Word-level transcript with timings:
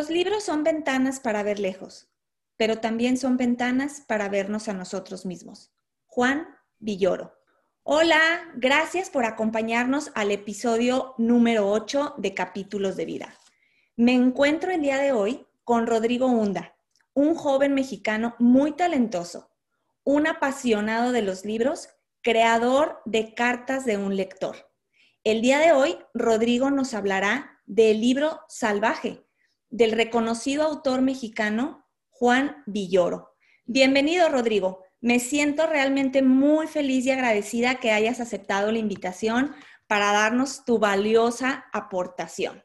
Los 0.00 0.08
libros 0.08 0.44
son 0.44 0.64
ventanas 0.64 1.20
para 1.20 1.42
ver 1.42 1.58
lejos, 1.58 2.08
pero 2.56 2.78
también 2.78 3.18
son 3.18 3.36
ventanas 3.36 4.02
para 4.08 4.30
vernos 4.30 4.66
a 4.68 4.72
nosotros 4.72 5.26
mismos. 5.26 5.74
Juan 6.06 6.48
Villoro. 6.78 7.34
Hola, 7.82 8.18
gracias 8.54 9.10
por 9.10 9.26
acompañarnos 9.26 10.10
al 10.14 10.30
episodio 10.30 11.14
número 11.18 11.70
8 11.70 12.14
de 12.16 12.32
Capítulos 12.32 12.96
de 12.96 13.04
Vida. 13.04 13.34
Me 13.94 14.14
encuentro 14.14 14.70
el 14.70 14.80
día 14.80 14.96
de 14.96 15.12
hoy 15.12 15.46
con 15.64 15.86
Rodrigo 15.86 16.28
Hunda, 16.28 16.74
un 17.12 17.34
joven 17.34 17.74
mexicano 17.74 18.36
muy 18.38 18.72
talentoso, 18.72 19.50
un 20.02 20.26
apasionado 20.26 21.12
de 21.12 21.20
los 21.20 21.44
libros, 21.44 21.90
creador 22.22 23.02
de 23.04 23.34
Cartas 23.34 23.84
de 23.84 23.98
un 23.98 24.16
lector. 24.16 24.70
El 25.24 25.42
día 25.42 25.58
de 25.58 25.72
hoy, 25.72 25.98
Rodrigo 26.14 26.70
nos 26.70 26.94
hablará 26.94 27.60
del 27.66 28.00
libro 28.00 28.40
Salvaje, 28.48 29.26
del 29.70 29.92
reconocido 29.92 30.64
autor 30.64 31.00
mexicano 31.00 31.86
Juan 32.08 32.62
Villoro. 32.66 33.36
Bienvenido, 33.64 34.28
Rodrigo. 34.28 34.82
Me 35.00 35.20
siento 35.20 35.66
realmente 35.66 36.22
muy 36.22 36.66
feliz 36.66 37.06
y 37.06 37.12
agradecida 37.12 37.76
que 37.76 37.92
hayas 37.92 38.20
aceptado 38.20 38.70
la 38.72 38.78
invitación 38.78 39.52
para 39.86 40.12
darnos 40.12 40.64
tu 40.64 40.78
valiosa 40.78 41.64
aportación. 41.72 42.62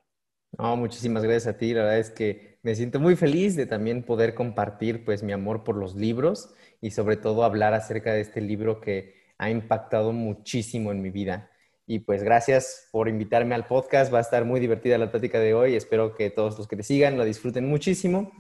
No, 0.58 0.75
muchísimas 0.75 1.23
gracias 1.23 1.47
a 1.47 1.58
ti. 1.58 1.73
La 1.73 1.84
verdad 1.84 2.00
es 2.00 2.12
que 2.12 2.59
me 2.64 2.75
siento 2.75 3.00
muy 3.00 3.16
feliz 3.16 3.56
de 3.56 3.66
también 3.66 4.03
poder 4.03 4.36
compartir 4.36 5.06
pues 5.06 5.23
mi 5.23 5.31
amor 5.31 5.64
por 5.64 5.75
los 5.78 5.95
libros 5.95 6.53
y 6.81 6.92
sobre 6.92 7.17
todo 7.17 7.44
hablar 7.44 7.73
acerca 7.73 8.14
de 8.14 8.22
este 8.22 8.42
libro 8.42 8.81
que 8.81 9.16
ha 9.38 9.50
impactado 9.50 10.12
muchísimo 10.12 10.92
en 10.92 11.02
mi 11.02 11.12
vida. 11.12 11.52
Y 11.88 12.00
pues 12.00 12.23
gracias 12.23 12.88
por 12.91 13.08
invitarme 13.08 13.53
al 13.55 13.67
podcast. 13.67 14.14
Va 14.14 14.17
a 14.17 14.22
estar 14.22 14.44
muy 14.45 14.59
divertida 14.59 14.97
la 14.97 15.11
plática 15.11 15.39
de 15.39 15.53
hoy. 15.53 15.75
Espero 15.75 16.16
que 16.16 16.30
todos 16.30 16.58
los 16.58 16.67
que 16.67 16.75
te 16.75 16.83
sigan 16.83 17.17
lo 17.17 17.25
disfruten 17.25 17.67
muchísimo. 17.67 18.31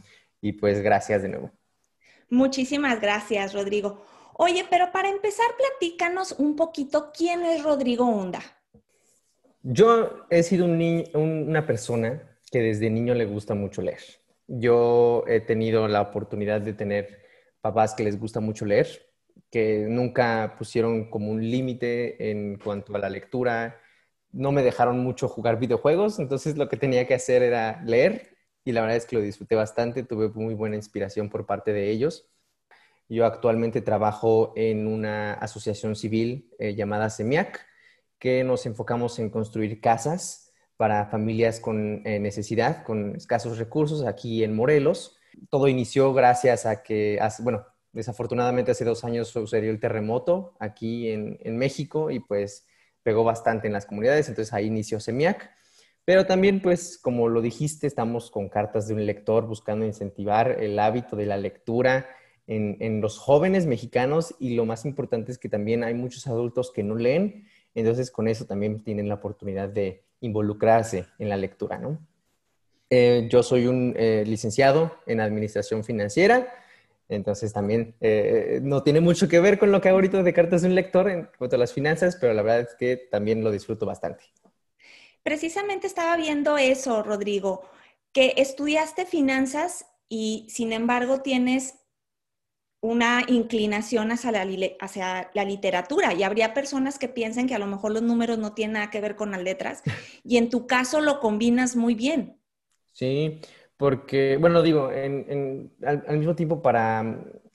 Y 0.41 0.53
pues 0.53 0.81
gracias 0.81 1.21
de 1.21 1.29
nuevo. 1.29 1.51
Muchísimas 2.29 2.99
gracias, 2.99 3.53
Rodrigo. 3.53 4.03
Oye, 4.33 4.65
pero 4.69 4.91
para 4.91 5.09
empezar, 5.09 5.45
platícanos 5.57 6.33
un 6.39 6.55
poquito 6.55 7.11
quién 7.15 7.43
es 7.45 7.63
Rodrigo 7.63 8.05
Hunda. 8.05 8.41
Yo 9.61 10.25
he 10.29 10.43
sido 10.43 10.65
una 10.65 11.65
persona 11.65 12.37
que 12.51 12.59
desde 12.59 12.89
niño 12.89 13.13
le 13.13 13.25
gusta 13.25 13.53
mucho 13.53 13.81
leer. 13.81 14.01
Yo 14.47 15.23
he 15.27 15.39
tenido 15.39 15.87
la 15.87 16.01
oportunidad 16.01 16.61
de 16.61 16.73
tener 16.73 17.23
papás 17.61 17.93
que 17.95 18.03
les 18.03 18.19
gusta 18.19 18.39
mucho 18.39 18.65
leer 18.65 19.05
que 19.55 19.85
nunca 19.87 20.55
pusieron 20.57 21.09
como 21.09 21.31
un 21.31 21.49
límite 21.49 22.29
en 22.29 22.57
cuanto 22.57 22.93
a 22.93 22.99
la 22.99 23.09
lectura, 23.09 23.79
no 24.33 24.51
me 24.51 24.61
dejaron 24.61 24.99
mucho 24.99 25.29
jugar 25.29 25.57
videojuegos, 25.57 26.19
entonces 26.19 26.57
lo 26.57 26.67
que 26.67 26.75
tenía 26.75 27.07
que 27.07 27.13
hacer 27.13 27.41
era 27.41 27.81
leer 27.85 28.35
y 28.65 28.73
la 28.73 28.81
verdad 28.81 28.97
es 28.97 29.05
que 29.05 29.15
lo 29.15 29.21
disfruté 29.21 29.55
bastante, 29.55 30.03
tuve 30.03 30.27
muy 30.27 30.55
buena 30.55 30.75
inspiración 30.75 31.29
por 31.29 31.45
parte 31.45 31.71
de 31.71 31.89
ellos. 31.89 32.29
Yo 33.07 33.25
actualmente 33.25 33.79
trabajo 33.79 34.51
en 34.57 34.87
una 34.87 35.35
asociación 35.35 35.95
civil 35.95 36.51
eh, 36.59 36.75
llamada 36.75 37.09
SEMIAC, 37.09 37.65
que 38.19 38.43
nos 38.43 38.65
enfocamos 38.65 39.19
en 39.19 39.29
construir 39.29 39.79
casas 39.79 40.51
para 40.75 41.05
familias 41.05 41.61
con 41.61 42.05
eh, 42.05 42.19
necesidad, 42.19 42.83
con 42.83 43.15
escasos 43.15 43.57
recursos 43.57 44.05
aquí 44.05 44.43
en 44.43 44.53
Morelos. 44.53 45.15
Todo 45.49 45.69
inició 45.69 46.13
gracias 46.13 46.65
a 46.65 46.83
que, 46.83 47.21
bueno, 47.39 47.65
Desafortunadamente 47.95 48.71
hace 48.71 48.83
dos 48.83 49.05
años 49.05 49.29
sucedió 49.29 49.71
el 49.71 49.79
terremoto 49.79 50.53
aquí 50.59 51.09
en, 51.09 51.57
México 51.57 52.11
y 52.11 52.19
pues 52.19 52.67
pegó 53.03 53.23
bastante 53.23 53.67
en 53.67 53.73
las 53.73 53.85
comunidades, 53.85 54.27
entonces 54.27 54.53
ahí 54.53 54.65
inició 54.65 54.99
SEMIAC. 54.99 55.49
Pero 56.03 56.25
también, 56.25 56.61
pues, 56.61 56.97
como 57.01 57.29
lo 57.29 57.41
dijiste, 57.41 57.87
estamos 57.87 58.29
con 58.31 58.49
cartas 58.49 58.89
de 58.89 58.95
un 58.95 59.05
lector 59.05 59.47
buscando 59.47 59.85
incentivar 59.85 60.61
el 60.61 60.77
hábito 60.77 61.15
de 61.15 61.25
la 61.25 61.37
lectura 61.37 62.05
en, 62.47 62.99
los 62.99 63.17
jóvenes 63.17 63.65
mexicanos 63.65 64.35
y 64.39 64.55
lo 64.55 64.65
más 64.65 64.83
importante 64.83 65.31
es 65.31 65.37
que 65.37 65.47
también 65.47 65.85
hay 65.85 65.93
muchos 65.93 66.27
adultos 66.27 66.73
que 66.73 66.83
no 66.83 66.95
leen, 66.95 67.47
entonces 67.75 68.11
con 68.11 68.27
eso 68.27 68.43
también 68.43 68.83
tienen 68.83 69.07
la 69.07 69.15
oportunidad 69.15 69.69
de 69.69 70.03
involucrarse 70.19 71.05
en 71.17 71.29
la 71.29 71.37
lectura, 71.37 71.79
¿no? 71.79 71.97
Eh, 72.89 73.29
yo 73.31 73.41
soy 73.41 73.67
un 73.67 73.95
eh, 73.97 74.25
licenciado 74.27 74.91
en 75.07 75.21
Administración 75.21 75.85
Financiera, 75.85 76.45
entonces 77.09 77.53
también 77.53 77.95
eh, 78.01 78.59
no 78.63 78.83
tiene 78.83 79.01
mucho 79.01 79.27
que 79.27 79.39
ver 79.39 79.59
con 79.59 79.71
lo 79.71 79.81
que 79.81 79.89
hago 79.89 79.97
ahorita 79.97 80.23
de 80.23 80.33
cartas 80.33 80.61
de 80.61 80.69
un 80.69 80.75
lector 80.75 81.09
en 81.09 81.29
cuanto 81.37 81.55
a 81.55 81.59
las 81.59 81.73
finanzas, 81.73 82.17
pero 82.19 82.33
la 82.33 82.41
verdad 82.41 82.61
es 82.61 82.75
que 82.77 82.97
también 82.97 83.43
lo 83.43 83.51
disfruto 83.51 83.85
bastante. 83.85 84.23
Precisamente 85.23 85.87
estaba 85.87 86.15
viendo 86.17 86.57
eso, 86.57 87.01
Rodrigo, 87.01 87.63
que 88.11 88.33
estudiaste 88.37 89.05
finanzas 89.05 89.87
y 90.07 90.45
sin 90.49 90.71
embargo 90.71 91.21
tienes 91.21 91.75
una 92.81 93.23
inclinación 93.27 94.11
hacia 94.11 94.31
la, 94.31 94.47
hacia 94.79 95.31
la, 95.33 95.43
literatura 95.43 96.13
y 96.13 96.21
habría 96.21 96.53
personas 96.53 96.99
que 96.99 97.09
piensen 97.09 97.47
que 97.47 97.55
a 97.55 97.59
lo 97.59 97.65
mejor 97.65 97.91
los 97.91 98.03
números 98.03 98.37
no 98.37 98.53
tienen 98.53 98.73
nada 98.73 98.91
que 98.91 99.01
ver 99.01 99.15
con 99.15 99.31
las 99.31 99.41
letras 99.41 99.81
y 100.23 100.37
en 100.37 100.49
tu 100.49 100.67
caso 100.67 101.01
lo 101.01 101.19
combinas 101.19 101.75
muy 101.75 101.95
bien. 101.95 102.39
Sí, 102.91 103.41
porque, 103.77 104.37
bueno, 104.37 104.61
digo, 104.61 104.91
en, 104.91 105.71
al, 105.85 106.17
mismo 106.17 106.35
tiempo 106.35 106.61
para 106.61 106.99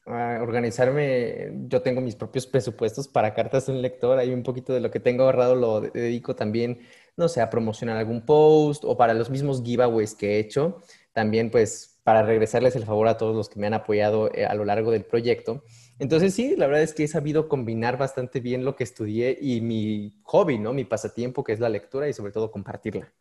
ah, 0.06 0.38
organizarme, 0.42 1.50
yo 1.68 1.82
tengo 1.82 2.00
mis 2.00 2.16
propios 2.16 2.46
presupuestos 2.46 3.08
para 3.08 3.34
cartas 3.34 3.66
de 3.66 3.72
un 3.72 3.82
lector, 3.82 4.18
hay 4.18 4.32
un 4.32 4.42
poquito 4.42 4.72
de 4.72 4.80
lo 4.80 4.90
que 4.90 5.00
tengo 5.00 5.24
ahorrado 5.24 5.54
lo 5.54 5.80
dedico 5.80 6.36
también, 6.36 6.80
no 7.16 7.28
sé, 7.28 7.40
a 7.40 7.50
promocionar 7.50 7.96
algún 7.96 8.24
post 8.26 8.84
o 8.84 8.96
para 8.96 9.14
los 9.14 9.30
mismos 9.30 9.62
giveaways 9.62 10.14
que 10.14 10.36
he 10.36 10.38
hecho, 10.40 10.82
también 11.12 11.50
pues 11.50 12.00
para 12.04 12.22
regresarles 12.22 12.76
el 12.76 12.84
favor 12.84 13.08
a 13.08 13.16
todos 13.16 13.36
los 13.36 13.48
que 13.48 13.60
me 13.60 13.66
han 13.66 13.74
apoyado 13.74 14.30
eh, 14.34 14.44
a 14.44 14.54
lo 14.54 14.64
largo 14.64 14.90
del 14.90 15.04
proyecto. 15.04 15.64
Entonces 15.98 16.34
sí, 16.34 16.56
la 16.56 16.66
verdad 16.66 16.82
es 16.82 16.94
que 16.94 17.04
he 17.04 17.08
sabido 17.08 17.48
combinar 17.48 17.98
bastante 17.98 18.40
bien 18.40 18.64
lo 18.64 18.74
que 18.76 18.84
estudié 18.84 19.38
y 19.40 19.60
mi 19.60 20.20
hobby, 20.24 20.58
¿no? 20.58 20.72
Mi 20.72 20.84
pasatiempo, 20.84 21.44
que 21.44 21.52
es 21.52 21.60
la 21.60 21.68
lectura 21.68 22.08
y 22.08 22.12
sobre 22.14 22.32
todo 22.32 22.50
compartirla. 22.50 23.12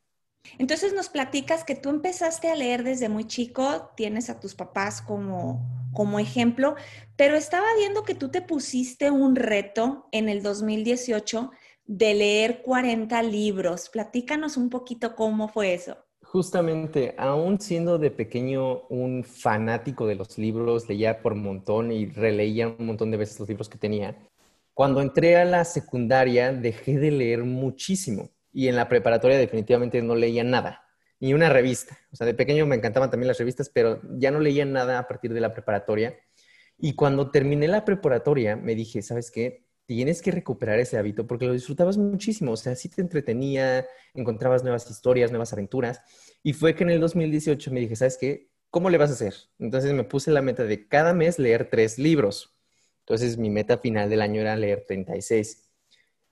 Entonces 0.58 0.94
nos 0.94 1.10
platicas 1.10 1.64
que 1.64 1.76
tú 1.76 1.90
empezaste 1.90 2.50
a 2.50 2.56
leer 2.56 2.84
desde 2.84 3.10
muy 3.10 3.26
chico, 3.26 3.92
tienes 3.96 4.30
a 4.30 4.40
tus 4.40 4.56
papás 4.56 5.02
como, 5.02 5.66
como 5.94 6.20
ejemplo, 6.20 6.76
pero 7.16 7.36
estaba 7.36 7.68
viendo 7.78 8.04
que 8.04 8.16
tú 8.16 8.30
te 8.30 8.42
pusiste 8.42 9.12
un 9.12 9.36
reto 9.36 10.08
en 10.12 10.30
el 10.30 10.42
2018 10.42 11.52
de 11.86 12.14
leer 12.14 12.62
40 12.62 13.22
libros. 13.24 13.90
Platícanos 13.90 14.58
un 14.58 14.70
poquito 14.70 15.16
cómo 15.16 15.48
fue 15.48 15.74
eso. 15.74 15.98
Justamente, 16.22 17.16
aún 17.18 17.60
siendo 17.60 17.98
de 17.98 18.12
pequeño 18.12 18.82
un 18.90 19.24
fanático 19.24 20.06
de 20.06 20.14
los 20.14 20.38
libros, 20.38 20.88
leía 20.88 21.22
por 21.22 21.34
montón 21.34 21.92
y 21.92 22.06
releía 22.06 22.68
un 22.68 22.86
montón 22.86 23.10
de 23.10 23.18
veces 23.18 23.40
los 23.40 23.50
libros 23.50 23.68
que 23.68 23.80
tenía. 23.80 24.16
Cuando 24.76 25.02
entré 25.02 25.38
a 25.38 25.46
la 25.46 25.66
secundaria 25.66 26.54
dejé 26.54 27.00
de 27.00 27.10
leer 27.10 27.44
muchísimo 27.44 28.30
y 28.52 28.68
en 28.68 28.76
la 28.76 28.90
preparatoria 28.90 29.38
definitivamente 29.38 30.02
no 30.02 30.16
leía 30.16 30.44
nada, 30.44 30.86
ni 31.20 31.34
una 31.34 31.50
revista. 31.50 31.97
O 32.12 32.16
sea, 32.16 32.26
de 32.26 32.34
pequeño 32.34 32.66
me 32.66 32.76
encantaban 32.76 33.09
también 33.09 33.28
las 33.28 33.38
revistas, 33.38 33.70
pero 33.70 34.02
ya 34.18 34.32
no 34.32 34.40
leía 34.40 34.66
nada 34.66 35.00
a 35.00 35.08
partir 35.08 35.34
de 35.34 35.41
la 35.41 35.53
preparatoria. 35.53 36.18
Y 36.78 36.94
cuando 36.96 37.29
terminé 37.29 37.68
la 37.68 37.85
preparatoria, 37.85 38.56
me 38.56 38.73
dije, 38.76 39.02
¿sabes 39.02 39.32
qué? 39.32 39.66
Tienes 39.85 40.22
que 40.22 40.32
recuperar 40.32 40.79
ese 40.79 40.97
hábito 40.97 41.28
porque 41.28 41.46
lo 41.46 41.53
disfrutabas 41.53 41.97
muchísimo. 41.97 42.53
O 42.53 42.58
sea, 42.58 42.76
sí 42.76 42.90
te 42.90 43.02
entretenía, 43.02 43.85
encontrabas 44.14 44.64
nuevas 44.64 44.90
historias, 44.90 45.32
nuevas 45.32 45.52
aventuras. 45.52 46.02
Y 46.41 46.53
fue 46.53 46.76
que 46.76 46.84
en 46.84 46.91
el 46.91 47.02
2018 47.02 47.72
me 47.72 47.82
dije, 47.82 47.96
¿sabes 47.96 48.18
qué? 48.18 48.50
¿Cómo 48.70 48.90
le 48.90 48.97
vas 48.97 49.09
a 49.09 49.14
hacer? 49.14 49.34
Entonces 49.58 49.94
me 49.94 50.03
puse 50.03 50.32
la 50.32 50.41
meta 50.41 50.64
de 50.64 50.88
cada 50.88 51.14
mes 51.14 51.40
leer 51.40 51.70
tres 51.70 51.97
libros. 51.97 52.56
Entonces 53.00 53.38
mi 53.38 53.50
meta 53.50 53.79
final 53.79 54.09
del 54.09 54.22
año 54.22 54.41
era 54.41 54.56
leer 54.56 54.85
36. 54.88 55.69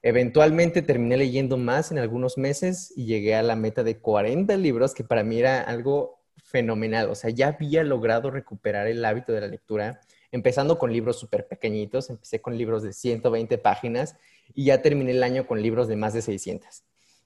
Eventualmente 0.01 0.81
terminé 0.81 1.17
leyendo 1.17 1.57
más 1.57 1.91
en 1.91 1.97
algunos 1.97 2.38
meses 2.38 2.94
y 2.95 3.05
llegué 3.05 3.35
a 3.35 3.44
la 3.44 3.55
meta 3.55 3.83
de 3.83 3.99
40 3.99 4.55
libros, 4.57 4.94
que 4.94 5.03
para 5.03 5.23
mí 5.23 5.39
era 5.39 5.61
algo 5.61 6.19
fenomenal. 6.44 7.09
O 7.09 7.15
sea, 7.15 7.29
ya 7.29 7.47
había 7.49 7.83
logrado 7.83 8.31
recuperar 8.31 8.88
el 8.88 9.03
hábito 9.03 9.33
de 9.33 9.41
la 9.41 9.47
lectura, 9.47 9.99
empezando 10.31 10.77
con 10.77 10.94
libros 10.94 11.19
súper 11.19 11.47
pequeñitos. 11.47 12.09
Empecé 12.09 12.41
con 12.41 12.57
libros 12.57 12.83
de 12.83 12.94
120 12.94 13.57
páginas 13.57 14.15
y 14.53 14.65
ya 14.65 14.81
terminé 14.81 15.11
el 15.11 15.23
año 15.23 15.47
con 15.47 15.61
libros 15.61 15.88
de 15.88 15.95
más 15.95 16.13
de 16.13 16.21
600. 16.21 16.83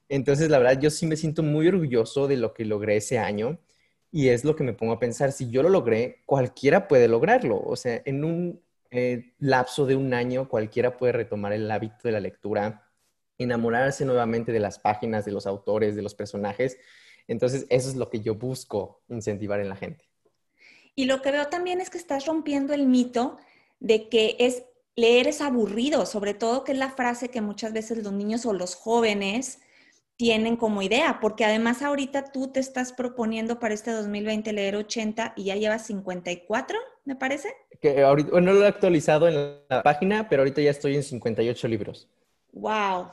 Entonces, 0.08 0.50
la 0.50 0.58
verdad, 0.58 0.80
yo 0.80 0.90
sí 0.90 1.06
me 1.06 1.16
siento 1.16 1.42
muy 1.42 1.68
orgulloso 1.68 2.26
de 2.26 2.36
lo 2.36 2.52
que 2.52 2.64
logré 2.64 2.96
ese 2.96 3.18
año. 3.18 3.58
Y 4.10 4.28
es 4.28 4.44
lo 4.44 4.56
que 4.56 4.64
me 4.64 4.74
pongo 4.74 4.92
a 4.92 4.98
pensar, 4.98 5.32
si 5.32 5.48
yo 5.48 5.62
lo 5.62 5.70
logré, 5.70 6.22
cualquiera 6.26 6.86
puede 6.86 7.08
lograrlo. 7.08 7.62
O 7.64 7.76
sea, 7.76 8.02
en 8.04 8.24
un 8.24 8.60
eh, 8.92 9.32
lapso 9.38 9.86
de 9.86 9.96
un 9.96 10.12
año, 10.12 10.48
cualquiera 10.48 10.98
puede 10.98 11.14
retomar 11.14 11.54
el 11.54 11.70
hábito 11.70 12.00
de 12.02 12.12
la 12.12 12.20
lectura, 12.20 12.90
enamorarse 13.38 14.04
nuevamente 14.04 14.52
de 14.52 14.60
las 14.60 14.78
páginas, 14.78 15.24
de 15.24 15.32
los 15.32 15.46
autores, 15.46 15.96
de 15.96 16.02
los 16.02 16.14
personajes. 16.14 16.76
Entonces, 17.26 17.66
eso 17.70 17.88
es 17.88 17.96
lo 17.96 18.10
que 18.10 18.20
yo 18.20 18.34
busco 18.34 19.02
incentivar 19.08 19.60
en 19.60 19.70
la 19.70 19.76
gente. 19.76 20.04
Y 20.94 21.06
lo 21.06 21.22
que 21.22 21.32
veo 21.32 21.48
también 21.48 21.80
es 21.80 21.88
que 21.88 21.96
estás 21.96 22.26
rompiendo 22.26 22.74
el 22.74 22.86
mito 22.86 23.38
de 23.80 24.10
que 24.10 24.36
es 24.38 24.64
leer 24.94 25.26
es 25.26 25.40
aburrido, 25.40 26.04
sobre 26.04 26.34
todo 26.34 26.62
que 26.64 26.72
es 26.72 26.78
la 26.78 26.90
frase 26.90 27.30
que 27.30 27.40
muchas 27.40 27.72
veces 27.72 28.04
los 28.04 28.12
niños 28.12 28.44
o 28.44 28.52
los 28.52 28.74
jóvenes 28.74 29.60
tienen 30.16 30.56
como 30.56 30.82
idea, 30.82 31.18
porque 31.18 31.46
además 31.46 31.80
ahorita 31.80 32.24
tú 32.30 32.52
te 32.52 32.60
estás 32.60 32.92
proponiendo 32.92 33.58
para 33.58 33.72
este 33.72 33.90
2020 33.90 34.52
leer 34.52 34.76
80 34.76 35.32
y 35.34 35.44
ya 35.44 35.56
llevas 35.56 35.86
54, 35.86 36.78
me 37.06 37.16
parece. 37.16 37.48
Que 37.82 38.02
ahorita, 38.02 38.40
no 38.40 38.52
lo 38.52 38.62
he 38.62 38.68
actualizado 38.68 39.28
en 39.28 39.58
la 39.68 39.82
página, 39.82 40.28
pero 40.28 40.42
ahorita 40.42 40.62
ya 40.62 40.70
estoy 40.70 40.94
en 40.94 41.02
58 41.02 41.68
libros. 41.68 42.08
Wow, 42.52 43.08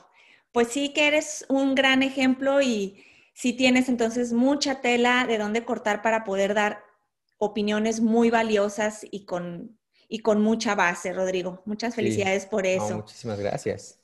pues 0.52 0.68
sí 0.68 0.92
que 0.94 1.08
eres 1.08 1.44
un 1.48 1.74
gran 1.74 2.02
ejemplo 2.02 2.62
y 2.62 3.04
sí 3.34 3.52
tienes 3.52 3.88
entonces 3.88 4.32
mucha 4.32 4.80
tela 4.80 5.26
de 5.26 5.38
dónde 5.38 5.64
cortar 5.64 6.02
para 6.02 6.24
poder 6.24 6.54
dar 6.54 6.84
opiniones 7.38 8.00
muy 8.00 8.30
valiosas 8.30 9.04
y 9.10 9.24
con, 9.24 9.78
y 10.08 10.20
con 10.20 10.40
mucha 10.40 10.74
base, 10.74 11.12
Rodrigo. 11.12 11.62
Muchas 11.64 11.94
felicidades 11.94 12.46
por 12.46 12.66
eso. 12.66 12.96
muchísimas 12.96 13.40
gracias. 13.40 13.98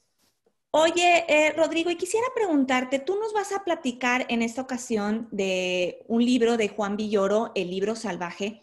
Oye, 0.71 1.25
eh, 1.29 1.53
Rodrigo, 1.53 1.91
y 1.91 1.97
quisiera 1.97 2.27
preguntarte, 2.35 2.99
tú 2.99 3.17
nos 3.19 3.33
vas 3.33 3.53
a 3.53 3.65
platicar 3.65 4.27
en 4.29 4.43
esta 4.43 4.61
ocasión 4.61 5.29
de 5.31 6.05
un 6.07 6.25
libro 6.25 6.57
de 6.57 6.69
Juan 6.69 6.97
Villoro, 6.97 7.53
El 7.55 7.71
libro 7.71 7.95
salvaje. 7.97 8.62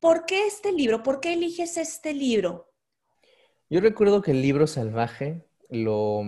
¿Por 0.00 0.26
qué 0.26 0.46
este 0.46 0.72
libro? 0.72 1.02
¿Por 1.02 1.20
qué 1.20 1.32
eliges 1.32 1.76
este 1.76 2.14
libro? 2.14 2.72
Yo 3.68 3.80
recuerdo 3.80 4.22
que 4.22 4.32
el 4.32 4.42
libro 4.42 4.66
salvaje 4.66 5.46
lo... 5.68 6.22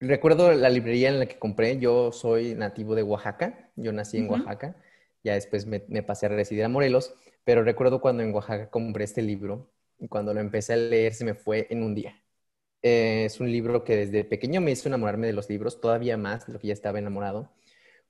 Recuerdo 0.00 0.52
la 0.52 0.68
librería 0.68 1.08
en 1.08 1.20
la 1.20 1.26
que 1.26 1.38
compré. 1.38 1.78
Yo 1.78 2.10
soy 2.10 2.54
nativo 2.54 2.94
de 2.94 3.04
Oaxaca. 3.04 3.70
Yo 3.76 3.92
nací 3.92 4.18
en 4.18 4.28
Oaxaca. 4.28 4.76
Ya 5.22 5.34
después 5.34 5.64
me, 5.66 5.84
me 5.88 6.02
pasé 6.02 6.26
a 6.26 6.30
residir 6.30 6.64
a 6.64 6.68
Morelos. 6.68 7.14
Pero 7.44 7.62
recuerdo 7.62 8.00
cuando 8.00 8.22
en 8.22 8.34
Oaxaca 8.34 8.68
compré 8.68 9.04
este 9.04 9.22
libro 9.22 9.70
y 9.98 10.08
cuando 10.08 10.34
lo 10.34 10.40
empecé 10.40 10.72
a 10.72 10.76
leer 10.76 11.14
se 11.14 11.24
me 11.24 11.34
fue 11.34 11.68
en 11.70 11.84
un 11.84 11.94
día 11.94 12.22
eh, 12.82 13.24
es 13.26 13.40
un 13.40 13.50
libro 13.50 13.84
que 13.84 13.96
desde 13.96 14.24
pequeño 14.24 14.60
me 14.60 14.72
hizo 14.72 14.88
enamorarme 14.88 15.28
de 15.28 15.32
los 15.32 15.48
libros, 15.48 15.80
todavía 15.80 16.16
más 16.16 16.46
de 16.46 16.52
lo 16.52 16.58
que 16.58 16.68
ya 16.68 16.72
estaba 16.72 16.98
enamorado, 16.98 17.52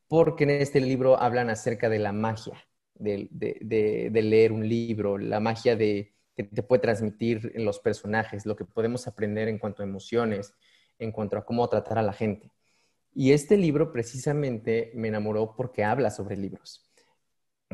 porque 0.09 0.45
en 0.45 0.51
este 0.51 0.81
libro 0.81 1.21
hablan 1.21 1.51
acerca 1.51 1.89
de 1.91 1.99
la 1.99 2.13
magia 2.13 2.67
de, 2.95 4.11
leer 4.13 4.53
un 4.53 4.69
libro, 4.69 5.19
la 5.19 5.41
magia 5.41 5.77
de, 5.77 6.15
que 6.37 6.45
te 6.45 6.63
puede 6.63 6.83
transmitir 6.83 7.53
en 7.55 7.65
los 7.65 7.79
personajes, 7.79 8.47
lo 8.47 8.57
que 8.57 8.65
podemos 8.65 9.07
aprender 9.07 9.49
en 9.49 9.59
cuanto 9.59 9.83
a 9.83 9.87
emociones, 9.87 10.55
en 10.99 11.13
cuanto 11.13 11.37
a 11.37 11.45
cómo 11.45 11.69
tratar 11.69 11.99
a 11.99 12.03
la 12.03 12.13
gente. 12.13 12.51
Y 13.15 13.33
este 13.33 13.57
libro 13.57 13.93
precisamente 13.93 14.93
me 14.95 15.09
enamoró 15.09 15.55
porque 15.57 15.85
habla 15.85 16.11
sobre 16.11 16.37
libros. 16.37 16.91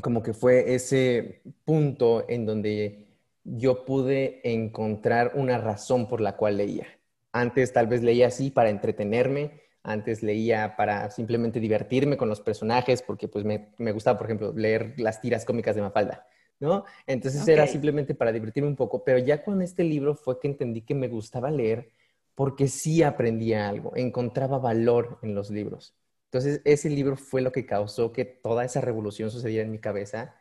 Como 0.02 0.22
que 0.22 0.32
fue 0.32 0.74
ese 0.74 1.42
punto 1.64 2.24
en 2.28 2.46
donde 2.46 3.06
yo 3.44 3.84
pude 3.84 4.40
encontrar 4.44 5.32
una 5.34 5.58
razón 5.58 6.08
por 6.08 6.20
la 6.20 6.36
cual 6.36 6.56
leía. 6.56 6.86
Antes 7.32 7.72
tal 7.72 7.86
vez 7.86 8.02
leía 8.02 8.28
así 8.28 8.50
para 8.50 8.70
entretenerme, 8.70 9.62
antes 9.82 10.22
leía 10.22 10.76
para 10.76 11.10
simplemente 11.10 11.60
divertirme 11.60 12.16
con 12.16 12.28
los 12.28 12.40
personajes, 12.40 13.02
porque 13.02 13.28
pues 13.28 13.44
me, 13.44 13.92
gustaba, 13.92 14.18
por 14.18 14.26
ejemplo, 14.26 14.52
leer 14.52 14.94
las 14.98 15.20
tiras 15.20 15.44
cómicas 15.44 15.76
de 15.76 15.82
Mafalda, 15.82 16.26
¿no? 16.60 16.84
Entonces 17.06 17.46
era 17.48 17.66
simplemente 17.66 18.14
para 18.14 18.32
divertirme 18.32 18.68
un 18.68 18.76
poco, 18.76 19.04
pero 19.04 19.18
ya 19.18 19.42
con 19.42 19.62
este 19.62 19.84
libro 19.84 20.14
fue 20.14 20.40
que 20.40 20.48
entendí 20.48 20.82
que 20.82 20.94
me 20.94 21.08
gustaba 21.08 21.50
leer 21.50 21.90
porque 22.34 22.68
sí 22.68 23.02
aprendía 23.02 23.68
algo, 23.68 23.92
encontraba 23.96 24.58
valor 24.58 25.18
en 25.22 25.34
los 25.34 25.50
libros. 25.50 25.94
Entonces 26.26 26.60
ese 26.64 26.90
libro 26.90 27.16
fue 27.16 27.40
lo 27.40 27.52
que 27.52 27.66
causó 27.66 28.12
que 28.12 28.24
toda 28.24 28.64
esa 28.64 28.80
revolución 28.80 29.30
sucediera 29.30 29.64
en 29.64 29.72
mi 29.72 29.78
cabeza 29.78 30.34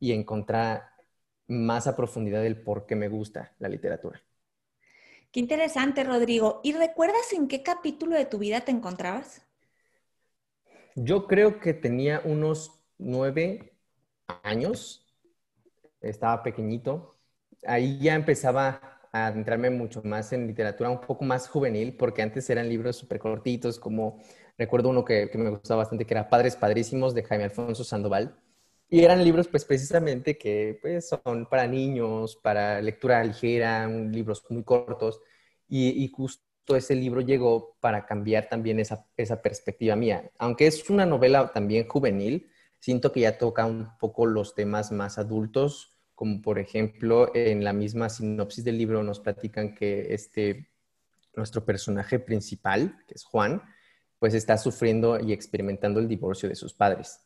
y 0.00 0.12
encontrar 0.12 0.88
más 1.46 1.86
a 1.86 1.94
profundidad 1.94 2.42
del 2.42 2.60
por 2.62 2.86
qué 2.86 2.96
me 2.96 3.08
gusta 3.08 3.54
la 3.58 3.68
literatura. 3.68 4.22
Qué 5.32 5.40
interesante, 5.40 6.04
Rodrigo. 6.04 6.60
¿Y 6.62 6.72
recuerdas 6.72 7.32
en 7.32 7.48
qué 7.48 7.62
capítulo 7.62 8.16
de 8.16 8.24
tu 8.24 8.38
vida 8.38 8.62
te 8.62 8.72
encontrabas? 8.72 9.42
Yo 10.94 11.26
creo 11.26 11.60
que 11.60 11.74
tenía 11.74 12.22
unos 12.24 12.80
nueve 12.98 13.74
años. 14.42 15.06
Estaba 16.00 16.42
pequeñito. 16.42 17.18
Ahí 17.66 17.98
ya 17.98 18.14
empezaba 18.14 19.00
a 19.12 19.26
adentrarme 19.26 19.70
mucho 19.70 20.02
más 20.04 20.32
en 20.32 20.46
literatura 20.46 20.90
un 20.90 21.00
poco 21.00 21.24
más 21.24 21.48
juvenil, 21.48 21.96
porque 21.96 22.22
antes 22.22 22.48
eran 22.48 22.68
libros 22.68 22.96
súper 22.96 23.18
cortitos, 23.18 23.78
como 23.78 24.20
recuerdo 24.56 24.88
uno 24.88 25.04
que, 25.04 25.30
me 25.34 25.50
gustaba 25.50 25.82
bastante, 25.82 26.06
que 26.06 26.14
era 26.14 26.28
Padres 26.28 26.56
Padrísimos 26.56 27.14
de 27.14 27.24
Jaime 27.24 27.44
Alfonso 27.44 27.84
Sandoval 27.84 28.36
y 28.88 29.02
eran 29.04 29.24
libros, 29.24 29.48
pues, 29.48 29.64
precisamente 29.64 30.38
que 30.38 30.78
pues, 30.80 31.08
son 31.08 31.46
para 31.46 31.66
niños, 31.66 32.36
para 32.36 32.80
lectura 32.80 33.22
ligera, 33.24 33.86
libros 33.88 34.44
muy 34.48 34.62
cortos. 34.62 35.20
Y, 35.68 36.08
justo 36.08 36.76
ese 36.76 36.94
libro 36.94 37.20
llegó 37.20 37.76
para 37.80 38.06
cambiar 38.06 38.48
también 38.48 38.80
esa, 38.80 39.06
esa 39.16 39.42
perspectiva 39.42 39.96
mía. 39.96 40.30
Aunque 40.38 40.66
es 40.66 40.88
una 40.90 41.06
novela 41.06 41.52
también 41.52 41.88
juvenil, 41.88 42.50
siento 42.78 43.12
que 43.12 43.20
ya 43.20 43.38
toca 43.38 43.66
un 43.66 43.96
poco 43.98 44.26
los 44.26 44.54
temas 44.54 44.92
más 44.92 45.18
adultos, 45.18 45.96
como 46.14 46.40
por 46.42 46.58
ejemplo 46.58 47.30
en 47.34 47.62
la 47.64 47.72
misma 47.72 48.08
sinopsis 48.08 48.64
del 48.64 48.78
libro 48.78 49.02
nos 49.02 49.20
platican 49.20 49.74
que 49.74 50.14
este, 50.14 50.70
nuestro 51.34 51.64
personaje 51.64 52.18
principal, 52.18 52.96
que 53.06 53.14
es 53.14 53.24
Juan, 53.24 53.62
pues 54.18 54.34
está 54.34 54.56
sufriendo 54.56 55.20
y 55.20 55.32
experimentando 55.32 56.00
el 56.00 56.08
divorcio 56.08 56.48
de 56.48 56.54
sus 56.54 56.72
padres. 56.74 57.25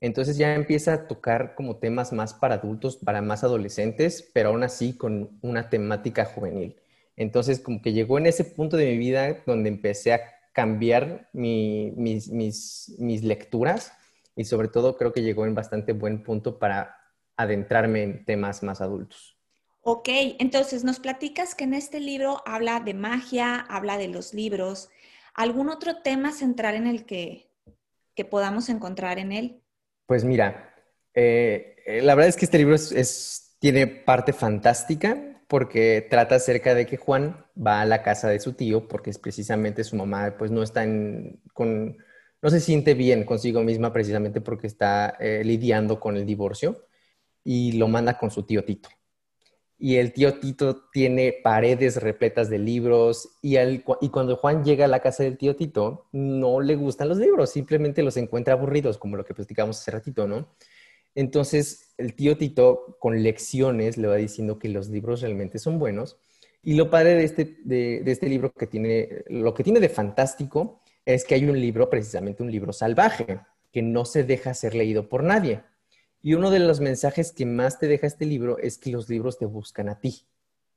Entonces 0.00 0.36
ya 0.36 0.54
empieza 0.54 0.92
a 0.92 1.08
tocar 1.08 1.54
como 1.54 1.76
temas 1.78 2.12
más 2.12 2.34
para 2.34 2.56
adultos, 2.56 2.96
para 2.96 3.20
más 3.20 3.42
adolescentes, 3.42 4.30
pero 4.32 4.50
aún 4.50 4.62
así 4.62 4.96
con 4.96 5.38
una 5.42 5.70
temática 5.70 6.24
juvenil. 6.24 6.76
Entonces 7.16 7.58
como 7.58 7.82
que 7.82 7.92
llegó 7.92 8.18
en 8.18 8.26
ese 8.26 8.44
punto 8.44 8.76
de 8.76 8.86
mi 8.86 8.98
vida 8.98 9.42
donde 9.44 9.68
empecé 9.68 10.12
a 10.12 10.20
cambiar 10.52 11.28
mis, 11.32 12.28
mis 12.28 13.24
lecturas 13.24 13.92
y 14.36 14.44
sobre 14.44 14.68
todo 14.68 14.96
creo 14.96 15.12
que 15.12 15.22
llegó 15.22 15.46
en 15.46 15.54
bastante 15.54 15.92
buen 15.92 16.22
punto 16.22 16.60
para 16.60 16.96
adentrarme 17.36 18.04
en 18.04 18.24
temas 18.24 18.62
más 18.62 18.80
adultos. 18.80 19.36
Ok, 19.82 20.08
entonces 20.38 20.84
nos 20.84 21.00
platicas 21.00 21.54
que 21.54 21.64
en 21.64 21.74
este 21.74 21.98
libro 21.98 22.42
habla 22.46 22.80
de 22.80 22.94
magia, 22.94 23.56
habla 23.60 23.96
de 23.96 24.08
los 24.08 24.34
libros. 24.34 24.90
¿Algún 25.34 25.70
otro 25.70 26.02
tema 26.02 26.30
central 26.32 26.74
en 26.74 26.86
el 26.86 27.04
que, 27.06 27.50
que 28.14 28.24
podamos 28.24 28.68
encontrar 28.68 29.18
en 29.18 29.32
él? 29.32 29.62
Pues 30.08 30.24
mira, 30.24 30.74
eh, 31.12 31.76
eh, 31.84 32.00
la 32.00 32.14
verdad 32.14 32.30
es 32.30 32.36
que 32.36 32.46
este 32.46 32.56
libro 32.56 32.76
tiene 33.58 33.86
parte 33.86 34.32
fantástica 34.32 35.42
porque 35.48 36.06
trata 36.08 36.36
acerca 36.36 36.74
de 36.74 36.86
que 36.86 36.96
Juan 36.96 37.44
va 37.54 37.82
a 37.82 37.84
la 37.84 38.02
casa 38.02 38.30
de 38.30 38.40
su 38.40 38.54
tío 38.54 38.88
porque 38.88 39.10
es 39.10 39.18
precisamente 39.18 39.84
su 39.84 39.96
mamá 39.96 40.34
pues 40.38 40.50
no 40.50 40.62
está 40.62 40.86
con, 41.52 41.98
no 42.40 42.50
se 42.50 42.60
siente 42.60 42.94
bien 42.94 43.24
consigo 43.24 43.62
misma 43.62 43.92
precisamente 43.92 44.40
porque 44.40 44.66
está 44.66 45.10
eh, 45.20 45.42
lidiando 45.44 46.00
con 46.00 46.16
el 46.16 46.24
divorcio 46.24 46.86
y 47.44 47.72
lo 47.72 47.86
manda 47.88 48.16
con 48.16 48.30
su 48.30 48.44
tío 48.44 48.64
Tito 48.64 48.88
y 49.78 49.96
el 49.96 50.12
tío 50.12 50.34
Tito 50.34 50.88
tiene 50.92 51.32
paredes 51.42 52.02
repletas 52.02 52.50
de 52.50 52.58
libros 52.58 53.28
y, 53.40 53.56
y, 53.58 54.08
cuando 54.10 54.36
Juan 54.36 54.64
llega 54.64 54.86
a 54.86 54.88
la 54.88 55.00
casa 55.00 55.22
del 55.22 55.38
tío 55.38 55.54
Tito 55.54 56.06
no 56.12 56.60
le 56.60 56.74
gustan 56.74 57.08
los 57.08 57.18
libros, 57.18 57.50
simplemente 57.50 58.02
los 58.02 58.16
encuentra 58.16 58.54
aburridos, 58.54 58.98
como 58.98 59.16
lo 59.16 59.24
que 59.24 59.34
platicamos 59.34 59.78
hace 59.78 59.92
ratito, 59.92 60.26
¿no? 60.26 60.48
Entonces 61.14 61.94
el 61.96 62.14
tío 62.14 62.36
Tito 62.36 62.96
con 62.98 63.22
lecciones 63.22 63.96
le 63.98 64.08
va 64.08 64.16
diciendo 64.16 64.58
que 64.58 64.68
los 64.68 64.88
libros 64.88 65.20
realmente 65.20 65.58
son 65.58 65.78
buenos 65.78 66.18
y 66.62 66.74
lo 66.74 66.90
padre 66.90 67.14
de 67.14 67.24
este, 67.24 67.56
de, 67.64 68.02
de 68.02 68.12
este 68.12 68.28
libro 68.28 68.52
que 68.52 68.66
tiene, 68.66 69.24
lo 69.28 69.54
que 69.54 69.62
tiene 69.62 69.80
de 69.80 69.88
fantástico 69.88 70.82
es 71.06 71.24
que 71.24 71.36
hay 71.36 71.44
un 71.44 71.58
libro, 71.58 71.88
precisamente 71.88 72.42
un 72.42 72.50
libro 72.50 72.72
salvaje, 72.72 73.40
que 73.72 73.82
no 73.82 74.04
se 74.04 74.24
deja 74.24 74.54
ser 74.54 74.74
leído 74.74 75.08
por 75.08 75.22
nadie. 75.22 75.62
Y 76.28 76.34
uno 76.34 76.50
de 76.50 76.58
los 76.58 76.80
mensajes 76.80 77.32
que 77.32 77.46
más 77.46 77.78
te 77.78 77.88
deja 77.88 78.06
este 78.06 78.26
libro 78.26 78.58
es 78.58 78.76
que 78.76 78.90
los 78.90 79.08
libros 79.08 79.38
te 79.38 79.46
buscan 79.46 79.88
a 79.88 79.98
ti, 79.98 80.26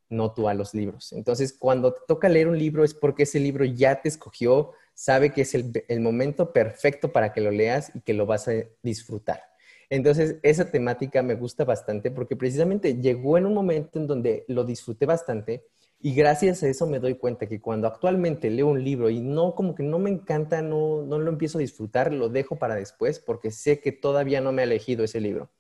no 0.08 0.34
tú 0.34 0.48
a 0.48 0.54
los 0.54 0.74
libros. 0.74 1.12
Entonces, 1.12 1.52
cuando 1.52 1.92
te 1.92 2.00
toca 2.08 2.30
leer 2.30 2.48
un 2.48 2.58
libro 2.58 2.86
es 2.86 2.94
porque 2.94 3.24
ese 3.24 3.42
libro 3.42 3.66
ya 3.66 4.02
te 4.02 4.08
escogió, 4.08 4.72
sabe 4.94 5.34
que 5.34 5.42
es 5.42 5.54
el, 5.54 6.00
momento 6.00 6.54
perfecto 6.54 7.12
para 7.12 7.34
que 7.34 7.42
lo 7.42 7.52
leas 7.52 7.92
y 7.94 8.00
que 8.00 8.14
lo 8.14 8.26
vas 8.26 8.48
a 8.48 8.54
disfrutar. 8.82 9.44
Entonces, 9.90 10.38
esa 10.42 10.72
temática 10.72 11.22
me 11.22 11.36
gusta 11.36 11.66
bastante 11.66 12.12
porque 12.12 12.38
precisamente 12.38 13.02
llegó 13.02 13.38
en 13.38 13.46
un 13.46 13.54
momento 13.54 14.00
en 14.00 14.08
donde 14.08 14.46
lo 14.48 14.64
disfruté 14.64 15.06
bastante 15.06 15.66
Y 16.04 16.16
gracias 16.16 16.64
a 16.64 16.68
eso 16.68 16.88
me 16.88 17.00
doy 17.00 17.16
cuenta 17.16 17.48
que 17.48 17.62
cuando 17.62 17.88
actualmente 17.88 18.50
leo 18.50 18.68
un 18.68 18.84
libro 18.84 19.10
y 19.12 19.20
no 19.20 19.54
como 19.54 19.76
que 19.76 19.84
no 19.84 20.00
me 20.00 20.10
encanta, 20.10 20.64
no, 20.64 21.04
no 21.04 21.20
lo 21.20 21.30
empiezo 21.30 21.60
a 21.60 21.62
disfrutar, 21.62 22.12
lo 22.12 22.30
dejo 22.30 22.56
para 22.58 22.76
después 22.76 23.20
porque 23.20 23.52
sé 23.52 23.80
que 23.80 23.92
todavía 23.92 24.42
no 24.42 24.52
me 24.52 24.64
ha 24.64 24.66
elegido 24.66 25.04
ese 25.04 25.22
libro. 25.22 25.52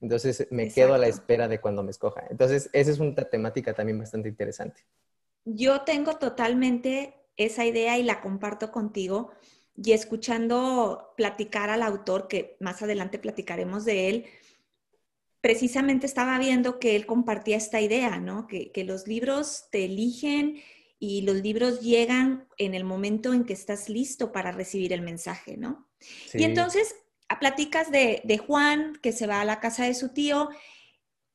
Entonces 0.00 0.46
me 0.50 0.72
quedo 0.72 0.94
a 0.94 0.98
la 0.98 1.08
espera 1.08 1.48
de 1.48 1.60
cuando 1.60 1.82
me 1.82 1.90
escoja. 1.90 2.24
Entonces 2.30 2.70
esa 2.72 2.90
es 2.92 3.00
una 3.00 3.14
temática 3.14 3.74
también 3.74 3.98
bastante 3.98 4.28
interesante. 4.28 4.82
Yo 5.44 5.80
tengo 5.80 6.16
totalmente 6.18 7.14
esa 7.36 7.64
idea 7.64 7.98
y 7.98 8.04
la 8.04 8.20
comparto 8.20 8.70
contigo. 8.70 9.32
Y 9.74 9.92
escuchando 9.92 11.12
platicar 11.16 11.70
al 11.70 11.82
autor, 11.82 12.28
que 12.28 12.56
más 12.60 12.82
adelante 12.82 13.18
platicaremos 13.18 13.84
de 13.84 14.08
él, 14.08 14.26
precisamente 15.40 16.06
estaba 16.06 16.38
viendo 16.38 16.78
que 16.78 16.96
él 16.96 17.06
compartía 17.06 17.56
esta 17.56 17.80
idea, 17.80 18.18
¿no? 18.18 18.46
Que, 18.46 18.72
los 18.84 19.06
libros 19.06 19.66
te 19.70 19.84
eligen 19.84 20.62
y 20.98 21.22
los 21.22 21.36
libros 21.36 21.80
llegan 21.80 22.48
en 22.56 22.74
el 22.74 22.84
momento 22.84 23.32
en 23.32 23.44
que 23.44 23.52
estás 23.52 23.88
listo 23.88 24.32
para 24.32 24.52
recibir 24.52 24.92
el 24.92 25.02
mensaje, 25.02 25.56
¿no? 25.56 25.88
Y 26.32 26.44
entonces 26.44 26.94
platicas 27.40 27.90
de, 27.90 28.22
de, 28.24 28.38
Juan 28.38 28.94
que 29.02 29.12
se 29.12 29.26
va 29.26 29.40
a 29.40 29.44
la 29.44 29.60
casa 29.60 29.84
de 29.84 29.94
su 29.94 30.08
tío. 30.10 30.48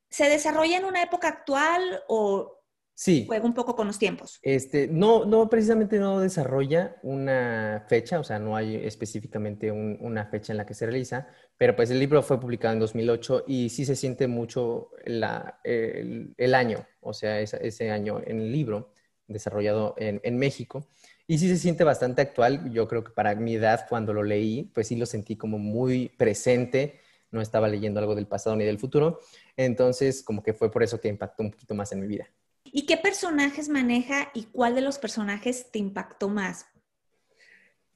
¿Se 0.09 0.29
desarrolla 0.29 0.77
en 0.77 0.85
una 0.85 1.01
época 1.01 1.27
actual 1.27 2.03
o 2.07 2.62
Sí. 2.95 3.25
Juega 3.27 3.45
un 3.45 3.53
poco 3.53 3.75
con 3.75 3.87
los 3.87 3.97
tiempos. 3.97 4.39
Este, 4.43 4.87
no, 4.87 5.25
no, 5.25 5.49
precisamente 5.49 5.97
no 5.97 6.19
desarrolla 6.19 6.97
una 7.01 7.85
fecha, 7.87 8.19
o 8.19 8.23
sea, 8.23 8.37
no 8.37 8.55
hay 8.55 8.75
específicamente 8.75 9.71
una 9.71 10.25
fecha 10.25 10.53
en 10.53 10.57
la 10.57 10.65
que 10.65 10.75
se 10.75 10.85
realiza, 10.85 11.27
pero 11.57 11.75
pues 11.75 11.89
el 11.89 11.99
libro 11.99 12.21
fue 12.21 12.39
publicado 12.39 12.73
en 12.73 12.79
2008 12.79 13.45
y 13.47 13.69
sí 13.69 13.85
se 13.85 13.95
siente 13.95 14.27
mucho 14.27 14.91
la, 15.05 15.59
el, 15.63 16.53
año, 16.53 16.85
o 17.01 17.13
sea, 17.13 17.39
ese, 17.39 17.89
año 17.89 18.21
en 18.25 18.39
el 18.39 18.51
libro 18.51 18.93
desarrollado 19.27 19.95
en, 19.97 20.21
en, 20.23 20.37
México. 20.37 20.87
Y 21.25 21.39
sí 21.39 21.47
se 21.47 21.57
siente 21.57 21.83
bastante 21.83 22.21
actual. 22.21 22.71
Yo 22.71 22.87
creo 22.87 23.03
que 23.03 23.11
para 23.11 23.33
mi 23.35 23.55
edad, 23.55 23.87
cuando 23.89 24.13
lo 24.13 24.21
leí, 24.21 24.71
pues 24.73 24.87
sí 24.89 24.95
lo 24.97 25.05
sentí 25.05 25.37
como 25.37 25.57
muy 25.57 26.09
presente. 26.09 26.99
No 27.31 27.41
estaba 27.41 27.67
leyendo 27.69 27.99
algo 27.99 28.13
del 28.13 28.27
pasado 28.27 28.55
ni 28.55 28.65
del 28.65 28.77
futuro. 28.77 29.19
Entonces, 29.55 30.21
como 30.21 30.43
que 30.43 30.53
fue 30.53 30.69
por 30.69 30.83
eso 30.83 30.99
que 30.99 31.07
impactó 31.07 31.41
un 31.41 31.51
poquito 31.51 31.73
más 31.73 31.91
en 31.93 32.01
mi 32.01 32.07
vida. 32.07 32.27
¿Y 32.75 32.87
qué 32.87 32.97
personajes 32.97 33.69
maneja 33.69 34.31
y 34.33 34.45
cuál 34.45 34.73
de 34.73 34.81
los 34.81 34.97
personajes 34.97 35.69
te 35.71 35.77
impactó 35.77 36.27
más? 36.27 36.65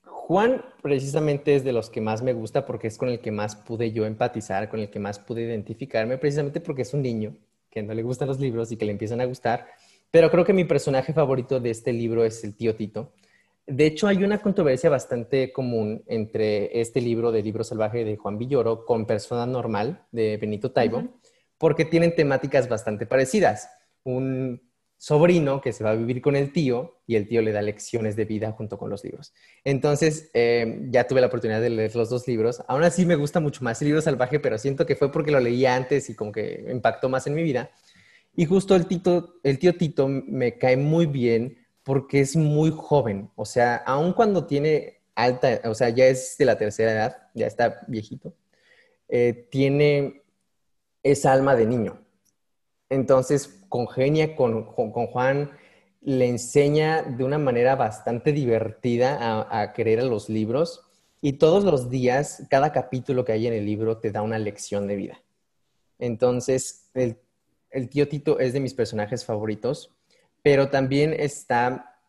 Juan 0.04 0.64
precisamente 0.84 1.56
es 1.56 1.64
de 1.64 1.74
los 1.74 1.90
que 1.90 2.00
más 2.00 2.22
me 2.22 2.34
gusta 2.34 2.64
porque 2.64 2.86
es 2.86 3.00
con 3.00 3.10
el 3.10 3.20
que 3.20 3.32
más 3.32 3.56
pude 3.56 3.92
yo 3.92 4.06
empatizar, 4.06 4.70
con 4.70 4.80
el 4.80 4.92
que 4.92 5.00
más 5.00 5.18
pude 5.18 5.42
identificarme, 5.42 6.20
precisamente 6.20 6.62
porque 6.62 6.84
es 6.84 6.94
un 6.94 7.02
niño 7.02 7.36
que 7.72 7.82
no 7.82 7.96
le 7.96 8.04
gustan 8.04 8.28
los 8.28 8.40
libros 8.40 8.72
y 8.72 8.78
que 8.78 8.86
le 8.86 8.92
empiezan 8.92 9.20
a 9.20 9.26
gustar. 9.26 9.66
Pero 10.12 10.30
creo 10.30 10.46
que 10.46 10.54
mi 10.54 10.64
personaje 10.64 11.12
favorito 11.12 11.60
de 11.60 11.72
este 11.72 11.92
libro 11.92 12.24
es 12.24 12.44
el 12.44 12.56
tío 12.56 12.76
Tito. 12.76 13.14
De 13.66 13.88
hecho, 13.88 14.06
hay 14.06 14.24
una 14.24 14.44
controversia 14.44 14.92
bastante 14.92 15.52
común 15.52 16.04
entre 16.06 16.80
este 16.80 17.02
libro 17.02 17.32
de 17.32 17.42
Libro 17.42 17.64
Salvaje 17.64 18.06
de 18.06 18.16
Juan 18.16 18.38
Villoro 18.38 18.86
con 18.86 19.08
Persona 19.08 19.48
Normal 19.48 20.06
de 20.12 20.38
Benito 20.38 20.72
Taibo, 20.72 21.20
porque 21.58 21.84
tienen 21.84 22.14
temáticas 22.16 22.70
bastante 22.70 23.08
parecidas. 23.08 23.72
Un 24.04 24.67
sobrino 24.98 25.62
que 25.62 25.74
se 25.74 25.84
va 25.84 25.92
a 25.92 25.96
vivir 25.96 26.22
con 26.22 26.36
el 26.36 26.52
tío 26.52 27.00
y 27.06 27.16
el 27.16 27.28
tío 27.28 27.42
le 27.42 27.52
da 27.52 27.62
lecciones 27.62 28.16
de 28.16 28.26
vida 28.26 28.52
junto 28.52 28.78
con 28.78 28.90
los 28.90 29.04
libros. 29.04 29.34
Entonces, 29.64 30.32
eh, 30.34 30.88
ya 30.90 31.06
tuve 31.06 31.22
la 31.22 31.28
oportunidad 31.28 31.62
de 31.62 31.70
leer 31.70 31.96
los 31.96 32.10
dos 32.10 32.28
libros. 32.28 32.64
Aún 32.68 32.84
así 32.84 33.06
me 33.06 33.16
gusta 33.16 33.40
mucho 33.40 33.64
más 33.64 33.82
el 33.82 33.88
libro 33.88 34.02
salvaje, 34.02 34.40
pero 34.40 34.58
siento 34.58 34.86
que 34.86 34.96
fue 34.96 35.12
porque 35.12 35.32
lo 35.32 35.40
leí 35.40 35.66
antes 35.66 36.10
y 36.10 36.16
como 36.16 36.32
que 36.32 36.66
impactó 36.70 37.10
más 37.10 37.28
en 37.28 37.36
mi 37.36 37.44
vida. 37.44 37.70
Y 38.36 38.46
justo 38.46 38.76
el, 38.76 38.88
tito, 38.88 39.36
el 39.44 39.60
tío 39.60 39.76
Tito 39.76 40.08
me 40.08 40.58
cae 40.58 40.78
muy 40.78 41.06
bien 41.06 41.58
porque 41.84 42.20
es 42.20 42.36
muy 42.36 42.72
joven. 42.76 43.32
O 43.36 43.46
sea, 43.46 43.78
aun 43.78 44.14
cuando 44.14 44.46
tiene 44.46 45.02
alta, 45.16 45.62
o 45.66 45.74
sea, 45.74 45.90
ya 45.90 46.06
es 46.06 46.38
de 46.38 46.46
la 46.46 46.58
tercera 46.58 46.92
edad, 46.92 47.18
ya 47.34 47.48
está 47.48 47.82
viejito, 47.88 48.36
eh, 49.08 49.48
tiene 49.50 50.24
esa 51.02 51.34
alma 51.34 51.56
de 51.56 51.66
niño. 51.66 52.07
Entonces, 52.90 53.66
congenia 53.70 54.36
con, 54.36 54.64
Juan, 54.64 55.52
le 56.02 56.28
enseña 56.28 57.04
de 57.04 57.24
una 57.24 57.38
manera 57.38 57.76
bastante 57.76 58.32
divertida 58.32 59.46
a, 59.50 59.74
querer 59.74 60.00
a 60.00 60.06
los 60.06 60.30
libros 60.30 60.84
y 61.20 61.34
todos 61.34 61.64
los 61.64 61.90
días, 61.90 62.44
cada 62.50 62.72
capítulo 62.72 63.26
que 63.26 63.34
hay 63.34 63.48
en 63.48 63.54
el 63.54 63.66
libro 63.66 63.98
te 63.98 64.12
da 64.12 64.22
una 64.22 64.40
lección 64.40 64.88
de 64.88 64.96
vida. 64.96 65.22
Entonces, 66.00 66.90
el, 66.94 67.18
el 67.72 67.90
tío 67.90 68.08
Tito 68.08 68.40
es 68.40 68.54
de 68.54 68.60
mis 68.60 68.74
personajes 68.74 69.26
favoritos, 69.26 69.92
pero 70.44 70.70
también 70.70 71.14
está, 71.14 72.00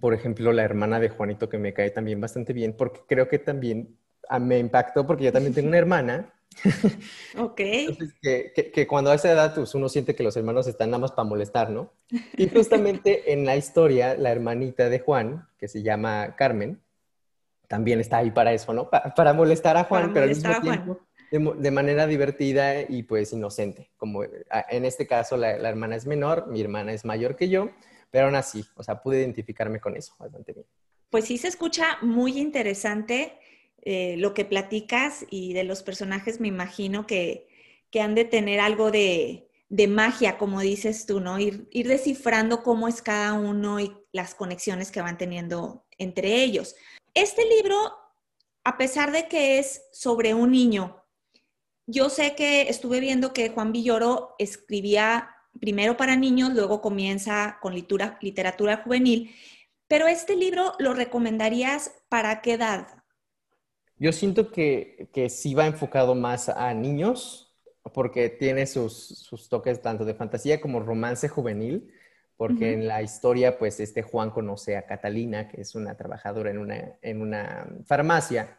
por 0.00 0.14
ejemplo, 0.14 0.52
la 0.52 0.64
hermana 0.64 0.98
de 0.98 1.10
Juanito 1.10 1.48
que 1.48 1.58
me 1.58 1.74
cae 1.74 1.90
también 1.90 2.20
bastante 2.20 2.52
bien, 2.52 2.74
porque 2.76 3.02
creo 3.06 3.28
que 3.28 3.38
también 3.38 3.96
me 4.40 4.58
impactó, 4.58 5.06
porque 5.06 5.24
yo 5.24 5.32
también 5.32 5.54
tengo 5.54 5.68
una 5.68 5.78
hermana 5.78 6.34
Ok. 7.38 7.60
que, 8.22 8.86
cuando 8.88 9.10
a 9.10 9.14
esa 9.14 9.30
edad 9.30 9.54
pues, 9.54 9.74
uno 9.74 9.88
siente 9.88 10.14
que 10.14 10.22
los 10.22 10.36
hermanos 10.36 10.66
están 10.66 10.90
nada 10.90 11.00
más 11.00 11.12
para 11.12 11.28
molestar, 11.28 11.70
¿no? 11.70 11.92
Y 12.36 12.48
justamente 12.54 13.32
en 13.32 13.44
la 13.44 13.56
historia, 13.56 14.14
la 14.16 14.30
hermanita 14.30 14.88
de 14.88 15.00
Juan, 15.00 15.48
que 15.58 15.68
se 15.68 15.82
llama 15.82 16.34
Carmen, 16.36 16.80
también 17.68 18.00
está 18.00 18.18
ahí 18.18 18.30
para 18.30 18.52
eso, 18.52 18.72
¿no? 18.72 18.90
para 18.90 19.32
molestar 19.32 19.76
a 19.76 19.84
Juan, 19.84 20.12
pero 20.12 20.24
al 20.24 20.30
mismo 20.30 20.60
tiempo 20.60 21.00
de, 21.30 21.70
manera 21.70 22.06
divertida 22.06 22.82
y 22.82 23.04
pues 23.04 23.32
inocente. 23.32 23.90
Como 23.96 24.24
en 24.24 24.84
este 24.84 25.06
caso 25.06 25.36
la, 25.36 25.56
la, 25.58 25.68
hermana 25.68 25.96
es 25.96 26.06
menor, 26.06 26.48
mi 26.48 26.60
hermana 26.60 26.92
es 26.92 27.04
mayor 27.04 27.36
que 27.36 27.48
yo, 27.48 27.70
pero 28.10 28.26
aún 28.26 28.34
así, 28.34 28.64
o 28.74 28.82
sea, 28.82 29.00
pude 29.00 29.20
identificarme 29.20 29.80
con 29.80 29.96
eso 29.96 30.14
bastante 30.18 30.52
bien. 30.52 30.66
Pues 31.08 31.24
sí 31.26 31.38
se 31.38 31.48
escucha 31.48 31.98
muy 32.02 32.38
interesante 32.38 33.38
eh, 33.82 34.16
lo 34.18 34.34
que 34.34 34.44
platicas 34.44 35.24
y 35.30 35.52
de 35.52 35.64
los 35.64 35.82
personajes 35.82 36.40
me 36.40 36.48
imagino 36.48 37.06
que, 37.06 37.48
han 38.00 38.14
de 38.14 38.24
tener 38.24 38.60
algo 38.60 38.90
de, 38.90 39.48
magia, 39.88 40.38
como 40.38 40.60
dices 40.60 41.06
tú, 41.06 41.20
¿no? 41.20 41.38
Ir, 41.38 41.68
ir, 41.70 41.88
descifrando 41.88 42.62
cómo 42.62 42.88
es 42.88 43.02
cada 43.02 43.32
uno 43.34 43.80
y 43.80 43.96
las 44.12 44.34
conexiones 44.34 44.90
que 44.90 45.00
van 45.00 45.18
teniendo 45.18 45.84
entre 45.98 46.42
ellos. 46.42 46.76
Este 47.14 47.44
libro, 47.46 47.76
a 48.64 48.78
pesar 48.78 49.12
de 49.12 49.28
que 49.28 49.58
es 49.58 49.82
sobre 49.92 50.34
un 50.34 50.52
niño, 50.52 51.04
yo 51.86 52.08
sé 52.08 52.34
que 52.36 52.68
estuve 52.68 53.00
viendo 53.00 53.32
que 53.32 53.50
Juan 53.50 53.72
Villoro 53.72 54.36
escribía 54.38 55.30
primero 55.58 55.96
para 55.96 56.16
niños, 56.16 56.50
luego 56.54 56.80
comienza 56.80 57.58
con 57.60 57.74
literatura 57.74 58.76
juvenil, 58.84 59.34
pero 59.88 60.06
este 60.06 60.36
libro 60.36 60.74
lo 60.78 60.94
recomendarías 60.94 61.92
para 62.08 62.40
qué 62.42 62.52
edad? 62.52 62.99
Yo 64.00 64.12
siento 64.12 64.50
que, 64.50 65.10
que 65.12 65.28
sí 65.28 65.52
va 65.54 65.66
enfocado 65.66 66.14
más 66.14 66.48
a 66.48 66.72
niños, 66.72 67.54
porque 67.92 68.30
tiene 68.30 68.66
sus, 68.66 68.94
sus 68.94 69.50
toques 69.50 69.82
tanto 69.82 70.06
de 70.06 70.14
fantasía 70.14 70.58
como 70.58 70.80
romance 70.80 71.28
juvenil, 71.28 71.92
porque 72.38 72.72
en 72.72 72.88
la 72.88 73.02
historia, 73.02 73.58
pues, 73.58 73.78
este 73.78 74.00
Juan 74.00 74.30
conoce 74.30 74.78
a 74.78 74.86
Catalina, 74.86 75.48
que 75.48 75.60
es 75.60 75.74
una 75.74 75.98
trabajadora 75.98 76.50
en 76.50 76.56
una, 76.56 76.96
en 77.02 77.20
una 77.20 77.68
farmacia, 77.84 78.58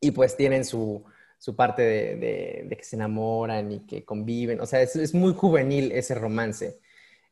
y 0.00 0.12
pues 0.12 0.36
tienen 0.36 0.64
su, 0.64 1.04
su 1.38 1.56
parte 1.56 1.82
de, 1.82 2.64
de, 2.68 2.76
que 2.76 2.84
se 2.84 2.94
enamoran 2.94 3.72
y 3.72 3.80
que 3.84 4.04
conviven, 4.04 4.60
o 4.60 4.66
sea, 4.66 4.80
es, 4.80 4.94
es 4.94 5.12
muy 5.12 5.34
juvenil 5.34 5.90
ese 5.90 6.14
romance. 6.14 6.78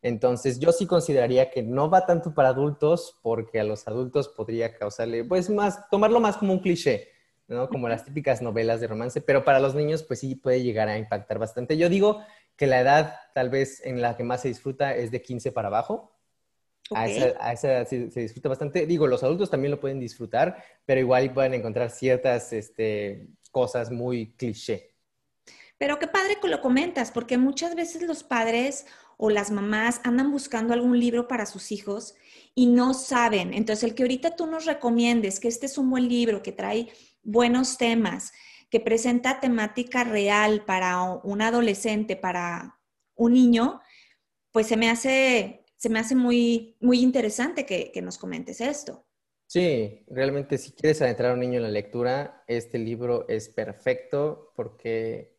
Entonces, 0.03 0.59
yo 0.59 0.73
sí 0.73 0.87
consideraría 0.87 1.51
que 1.53 1.63
no 1.63 1.89
va 1.91 2.07
tanto 2.07 2.35
para 2.35 2.49
adultos, 2.49 3.21
porque 3.23 3.61
a 3.61 3.65
los 3.65 3.87
adultos 3.87 4.29
podría 4.29 4.77
causarle, 4.77 5.23
pues, 5.25 5.49
más, 5.49 5.89
tomarlo 5.91 6.19
más 6.19 6.37
como 6.37 6.55
un 6.55 6.61
cliché 6.61 7.10
¿no? 7.51 7.69
Como 7.69 7.89
las 7.89 8.05
típicas 8.05 8.41
novelas 8.41 8.81
de 8.81 8.87
romance, 8.87 9.21
pero 9.21 9.45
para 9.45 9.59
los 9.59 9.75
niños 9.75 10.03
pues 10.03 10.21
sí 10.21 10.37
puede 10.37 10.63
llegar 10.63 10.89
a 10.89 10.97
impactar 10.97 11.39
bastante. 11.39 11.77
Yo 11.77 11.89
digo 11.89 12.25
que 12.57 12.67
la 12.67 12.81
edad 12.81 13.17
tal 13.35 13.51
vez 13.51 13.85
en 13.85 14.01
la 14.01 14.17
que 14.17 14.25
más 14.25 14.43
se 14.43 14.49
disfruta 14.49 14.95
es 14.95 15.11
de 15.11 15.21
15 15.21 15.53
para 15.53 15.69
abajo. 15.69 16.17
A, 16.93 17.07
esa, 17.07 17.69
edad 17.69 17.87
se, 17.87 18.09
disfruta 18.09 18.49
bastante. 18.49 18.87
Digo, 18.87 19.07
los 19.07 19.23
adultos 19.23 19.51
también 19.51 19.71
lo 19.71 19.81
pueden 19.81 20.01
disfrutar, 20.01 20.63
pero 20.85 21.01
igual 21.01 21.33
pueden 21.33 21.55
encontrar 21.55 21.91
ciertas 21.91 22.53
este, 22.53 23.29
cosas 23.51 23.91
muy 23.91 24.33
cliché. 24.33 24.95
Pero 25.79 25.99
qué 25.99 26.07
padre 26.07 26.39
que 26.41 26.49
lo 26.49 26.61
comentas, 26.61 27.11
porque 27.11 27.39
muchas 27.39 27.75
veces 27.75 28.03
los 28.03 28.23
padres 28.23 28.87
o 29.17 29.31
las 29.31 29.51
mamás 29.51 30.01
andan 30.05 30.31
buscando 30.31 30.73
algún 30.73 30.99
libro 30.99 31.27
para 31.29 31.47
sus 31.47 31.73
hijos 31.73 32.15
y 32.55 32.67
no 32.67 32.95
saben. 32.95 33.55
Entonces, 33.55 33.85
el 33.85 33.95
que 33.95 34.03
ahorita 34.03 34.37
tú 34.37 34.47
nos 34.47 34.67
recomiendes 34.67 35.41
que 35.41 35.49
este 35.49 35.67
es 35.67 35.79
un 35.79 35.91
buen 35.91 36.09
libro 36.09 36.43
que 36.43 36.53
trae 36.53 36.91
buenos 37.23 37.79
temas, 37.79 38.33
que 38.71 38.81
presenta 38.81 39.41
temática 39.41 40.05
real 40.05 40.65
para 40.65 41.03
un 41.03 41.43
adolescente, 41.43 42.17
para 42.17 42.79
un 43.15 43.35
niño, 43.35 43.81
pues 44.53 44.67
se 44.67 44.77
me 44.77 44.91
hace, 44.91 45.65
se 45.77 45.89
me 45.89 45.99
hace 45.99 46.15
muy, 46.15 46.77
muy 46.81 47.01
interesante 47.01 47.67
que, 47.67 47.91
que 47.93 48.03
nos 48.03 48.19
comentes 48.19 48.61
esto. 48.61 49.05
Sí, 49.47 50.05
realmente 50.07 50.59
si 50.59 50.71
quieres 50.73 51.03
adentrar 51.03 51.33
a 51.33 51.35
un 51.35 51.41
niño 51.41 51.57
en 51.57 51.65
la 51.65 51.71
lectura, 51.71 52.45
este 52.47 52.79
libro 52.79 53.29
es 53.29 53.49
perfecto 53.49 54.53
porque 54.55 55.37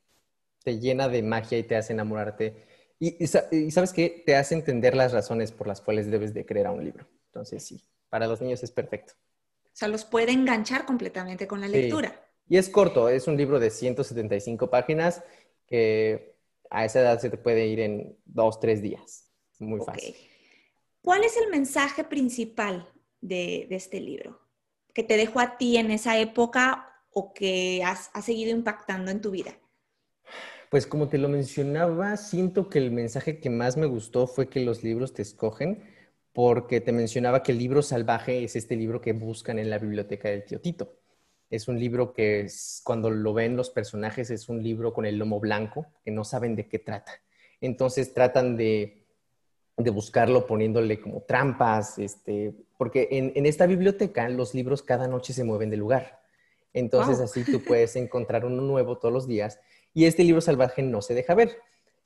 te 0.64 0.80
llena 0.80 1.08
de 1.10 1.24
magia 1.24 1.58
y 1.58 1.64
te 1.64 1.76
hace 1.78 1.94
enamorarte 1.94 2.66
Y, 3.00 3.26
sabes 3.28 3.94
que 3.94 4.24
te 4.26 4.36
hace 4.36 4.56
entender 4.56 4.96
las 4.96 5.14
razones 5.14 5.52
por 5.52 5.68
las 5.68 5.82
cuales 5.82 6.12
debes 6.12 6.34
de 6.34 6.46
creer 6.46 6.68
a 6.68 6.72
un 6.72 6.84
libro. 6.84 7.08
Entonces, 7.28 7.66
sí, 7.66 7.84
para 8.10 8.28
los 8.28 8.42
niños 8.42 8.64
es 8.64 8.72
perfecto. 8.72 9.14
O 9.74 9.76
sea, 9.76 9.88
los 9.88 10.06
puede 10.06 10.32
enganchar 10.32 10.86
completamente 10.86 11.48
con 11.48 11.62
la 11.62 11.68
lectura. 11.68 12.28
Y 12.48 12.58
es 12.58 12.70
corto, 12.70 13.08
es 13.08 13.28
un 13.28 13.38
libro 13.38 13.60
de 13.60 13.70
175 13.70 14.70
páginas 14.70 15.24
que 15.66 16.36
a 16.70 16.86
esa 16.86 17.00
edad 17.00 17.20
se 17.20 17.30
te 17.30 17.38
puede 17.38 17.68
ir 17.68 17.80
en 17.80 18.18
dos, 18.26 18.60
tres 18.60 18.82
días. 18.82 19.32
Muy 19.60 19.80
fácil. 19.80 20.16
¿Cuál 21.02 21.24
es 21.24 21.38
el 21.38 21.50
mensaje 21.50 22.04
principal 22.04 22.92
de, 23.22 23.68
este 23.72 24.00
libro? 24.00 24.40
Que 24.94 25.04
te 25.04 25.18
dejó 25.18 25.40
a 25.40 25.58
ti 25.58 25.78
en 25.78 25.92
esa 25.92 26.20
época 26.20 26.94
o 27.10 27.34
que 27.34 27.84
has, 27.84 28.12
ha 28.14 28.22
seguido 28.22 28.52
impactando 28.52 29.12
en 29.12 29.22
tu 29.22 29.32
vida? 29.32 29.58
Pues 30.70 30.88
como 30.88 31.10
te 31.10 31.18
lo 31.18 31.28
mencionaba, 31.28 32.16
siento 32.18 32.70
que 32.70 32.80
el 32.80 32.92
mensaje 32.92 33.40
que 33.40 33.50
más 33.50 33.76
me 33.76 33.88
gustó 33.88 34.28
fue 34.28 34.50
que 34.50 34.62
los 34.62 34.84
libros 34.84 35.14
te 35.14 35.22
escogen, 35.22 35.84
porque 36.34 36.82
te 36.82 36.92
mencionaba 36.92 37.44
que 37.44 37.52
el 37.52 37.58
libro 37.58 37.82
salvaje 37.82 38.44
es 38.44 38.56
este 38.56 38.76
libro 38.76 39.02
que 39.02 39.14
buscan 39.14 39.60
en 39.60 39.70
la 39.70 39.78
biblioteca 39.78 40.30
del 40.30 40.46
tío 40.46 40.62
Tito. 40.62 40.96
Es 41.50 41.68
un 41.68 41.80
libro 41.80 42.14
que 42.14 42.48
cuando 42.84 43.10
lo 43.10 43.34
ven 43.34 43.58
los 43.58 43.70
personajes 43.70 44.30
es 44.30 44.48
un 44.48 44.64
libro 44.64 44.94
con 44.94 45.06
el 45.06 45.18
lomo 45.18 45.40
blanco, 45.40 45.88
que 46.04 46.12
no 46.12 46.24
saben 46.24 46.56
de 46.56 46.68
qué 46.68 46.80
trata. 46.80 47.12
Entonces 47.60 48.14
tratan 48.14 48.56
de 48.56 49.02
de 49.78 49.90
buscarlo 49.90 50.46
poniéndole 50.46 51.00
como 51.00 51.22
trampas, 51.22 51.98
este, 51.98 52.54
porque 52.78 53.08
en, 53.12 53.46
esta 53.46 53.66
biblioteca 53.66 54.28
los 54.30 54.54
libros 54.54 54.82
cada 54.82 55.08
noche 55.08 55.34
se 55.34 55.44
mueven 55.44 55.70
de 55.70 55.78
lugar. 55.78 56.22
Entonces 56.74 57.20
así 57.20 57.44
tú 57.44 57.64
puedes 57.64 57.96
encontrar 57.96 58.46
uno 58.46 58.62
nuevo 58.62 58.98
todos 58.98 59.14
los 59.14 59.28
días 59.28 59.60
y 59.94 60.06
este 60.06 60.24
libro 60.24 60.42
salvaje 60.42 60.82
no 60.82 61.02
se 61.02 61.14
deja 61.14 61.36
ver. 61.36 61.58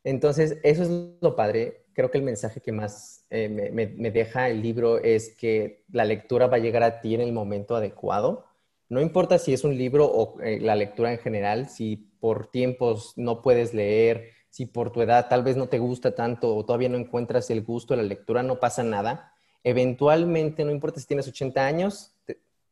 Entonces 0.04 0.58
eso 0.64 0.84
es 0.84 0.90
lo 1.22 1.36
padre. 1.36 1.85
Creo 1.96 2.12
que 2.12 2.18
el 2.18 2.24
mensaje 2.24 2.60
que 2.60 2.74
más 2.74 3.26
eh, 3.30 3.48
me, 3.50 4.12
deja 4.12 4.50
el 4.50 4.62
libro 4.62 4.98
es 4.98 5.34
que 5.36 5.86
la 5.92 6.04
lectura 6.04 6.48
va 6.48 6.58
a 6.58 6.60
llegar 6.60 6.84
a 6.84 7.00
ti 7.00 7.16
en 7.16 7.22
el 7.22 7.32
momento 7.32 7.76
adecuado. 7.76 8.46
No 8.90 9.00
importa 9.00 9.40
si 9.40 9.54
es 9.54 9.64
un 9.64 9.78
libro 9.78 10.06
o 10.06 10.40
eh, 10.42 10.60
la 10.60 10.76
lectura 10.76 11.12
en 11.12 11.20
general, 11.20 11.70
si 11.70 11.96
por 12.20 12.52
tiempos 12.52 13.14
no 13.16 13.42
puedes 13.42 13.74
leer, 13.74 14.32
si 14.50 14.66
por 14.66 14.92
tu 14.92 15.02
edad 15.02 15.30
tal 15.30 15.44
vez 15.44 15.56
no 15.56 15.68
te 15.68 15.80
gusta 15.80 16.14
tanto 16.14 16.56
o 16.56 16.66
todavía 16.66 16.90
no 16.90 16.98
encuentras 16.98 17.50
el 17.50 17.64
gusto 17.64 17.96
de 17.96 18.04
la 18.04 18.08
lectura, 18.08 18.44
no 18.44 18.60
pasa 18.60 18.84
nada. 18.84 19.34
Eventualmente, 19.64 20.66
no 20.66 20.72
importa 20.72 21.00
si 21.00 21.08
tienes 21.08 21.28
80 21.28 21.66
años, 21.66 22.14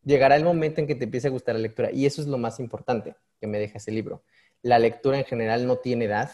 llegará 0.03 0.35
el 0.35 0.43
momento 0.43 0.81
en 0.81 0.87
que 0.87 0.95
te 0.95 1.05
empiece 1.05 1.27
a 1.27 1.31
gustar 1.31 1.55
la 1.55 1.61
lectura. 1.61 1.91
Y 1.91 2.05
eso 2.05 2.21
es 2.21 2.27
lo 2.27 2.37
más 2.37 2.59
importante 2.59 3.15
que 3.39 3.47
me 3.47 3.57
deja 3.57 3.77
ese 3.77 3.91
libro. 3.91 4.21
La 4.61 4.79
lectura 4.79 5.17
en 5.17 5.25
general 5.25 5.65
no 5.65 5.77
tiene 5.77 6.05
edad, 6.05 6.31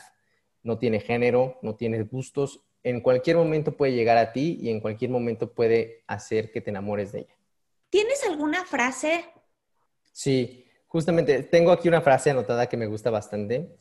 no 0.63 0.77
tiene 0.77 0.99
género, 0.99 1.59
no 1.61 1.75
tiene 1.75 2.01
gustos. 2.03 2.61
En 2.83 3.01
cualquier 3.01 3.35
momento 3.35 3.75
puede 3.75 3.93
llegar 3.93 4.17
a 4.17 4.31
ti 4.31 4.57
y 4.61 4.69
en 4.69 4.79
cualquier 4.79 5.11
momento 5.11 5.53
puede 5.53 6.03
hacer 6.07 6.51
que 6.51 6.61
te 6.61 6.69
enamores 6.69 7.11
de 7.11 7.19
ella. 7.19 7.35
¿Tienes 7.89 8.23
alguna 8.23 8.65
frase? 8.65 9.25
Sí, 10.11 10.65
justamente 10.87 11.43
tengo 11.43 11.71
aquí 11.71 11.87
una 11.87 12.01
frase 12.01 12.29
anotada 12.29 12.67
que 12.69 12.77
me 12.77 12.87
gusta 12.87 13.09
bastante 13.09 13.75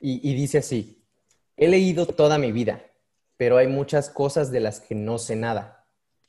y, 0.00 0.34
dice 0.34 0.58
así, 0.58 1.02
he 1.56 1.68
leído 1.68 2.06
toda 2.06 2.38
mi 2.38 2.52
vida, 2.52 2.84
pero 3.36 3.56
hay 3.56 3.68
muchas 3.68 4.10
cosas 4.10 4.50
de 4.50 4.60
las 4.60 4.80
que 4.80 4.94
no 4.94 5.18
sé 5.18 5.36
nada. 5.36 5.86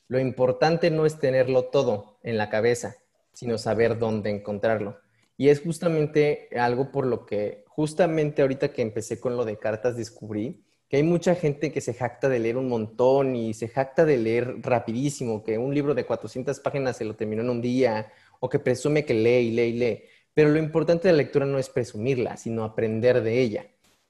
Lo 0.08 0.18
importante 0.18 0.90
no 0.90 1.04
es 1.04 1.18
tenerlo 1.18 1.66
todo 1.66 2.18
en 2.22 2.38
la 2.38 2.48
cabeza, 2.48 2.96
sino 3.32 3.58
saber 3.58 3.98
dónde 3.98 4.30
encontrarlo. 4.30 4.98
Y 5.36 5.50
es 5.50 5.60
justamente 5.60 6.48
algo 6.58 6.90
por 6.90 7.06
lo 7.06 7.26
que, 7.26 7.64
justamente 7.68 8.40
ahorita 8.40 8.72
que 8.72 8.82
empecé 8.82 9.20
con 9.20 9.36
lo 9.36 9.44
de 9.44 9.58
cartas, 9.58 9.96
descubrí 9.96 10.65
que 10.88 10.98
hay 10.98 11.02
mucha 11.02 11.34
gente 11.34 11.72
que 11.72 11.80
se 11.80 11.94
jacta 11.94 12.28
de 12.28 12.38
leer 12.38 12.56
un 12.56 12.68
montón 12.68 13.34
y 13.34 13.54
se 13.54 13.68
jacta 13.68 14.04
de 14.04 14.18
leer 14.18 14.56
rapidísimo, 14.62 15.42
que 15.42 15.58
un 15.58 15.74
libro 15.74 15.94
de 15.94 16.04
400 16.04 16.60
páginas 16.60 16.96
se 16.96 17.04
lo 17.04 17.16
terminó 17.16 17.42
en 17.42 17.50
un 17.50 17.60
día, 17.60 18.12
o 18.40 18.48
que 18.48 18.58
presume 18.58 19.04
que 19.04 19.14
lee 19.14 19.48
y 19.48 19.50
lee 19.52 19.62
y 19.62 19.72
lee. 19.72 20.02
Pero 20.34 20.50
lo 20.50 20.58
importante 20.58 21.08
de 21.08 21.12
la 21.12 21.18
lectura 21.18 21.46
no 21.46 21.58
es 21.58 21.68
presumirla, 21.68 22.36
sino 22.36 22.64
aprender 22.64 23.22
de 23.22 23.40
ella. 23.40 23.66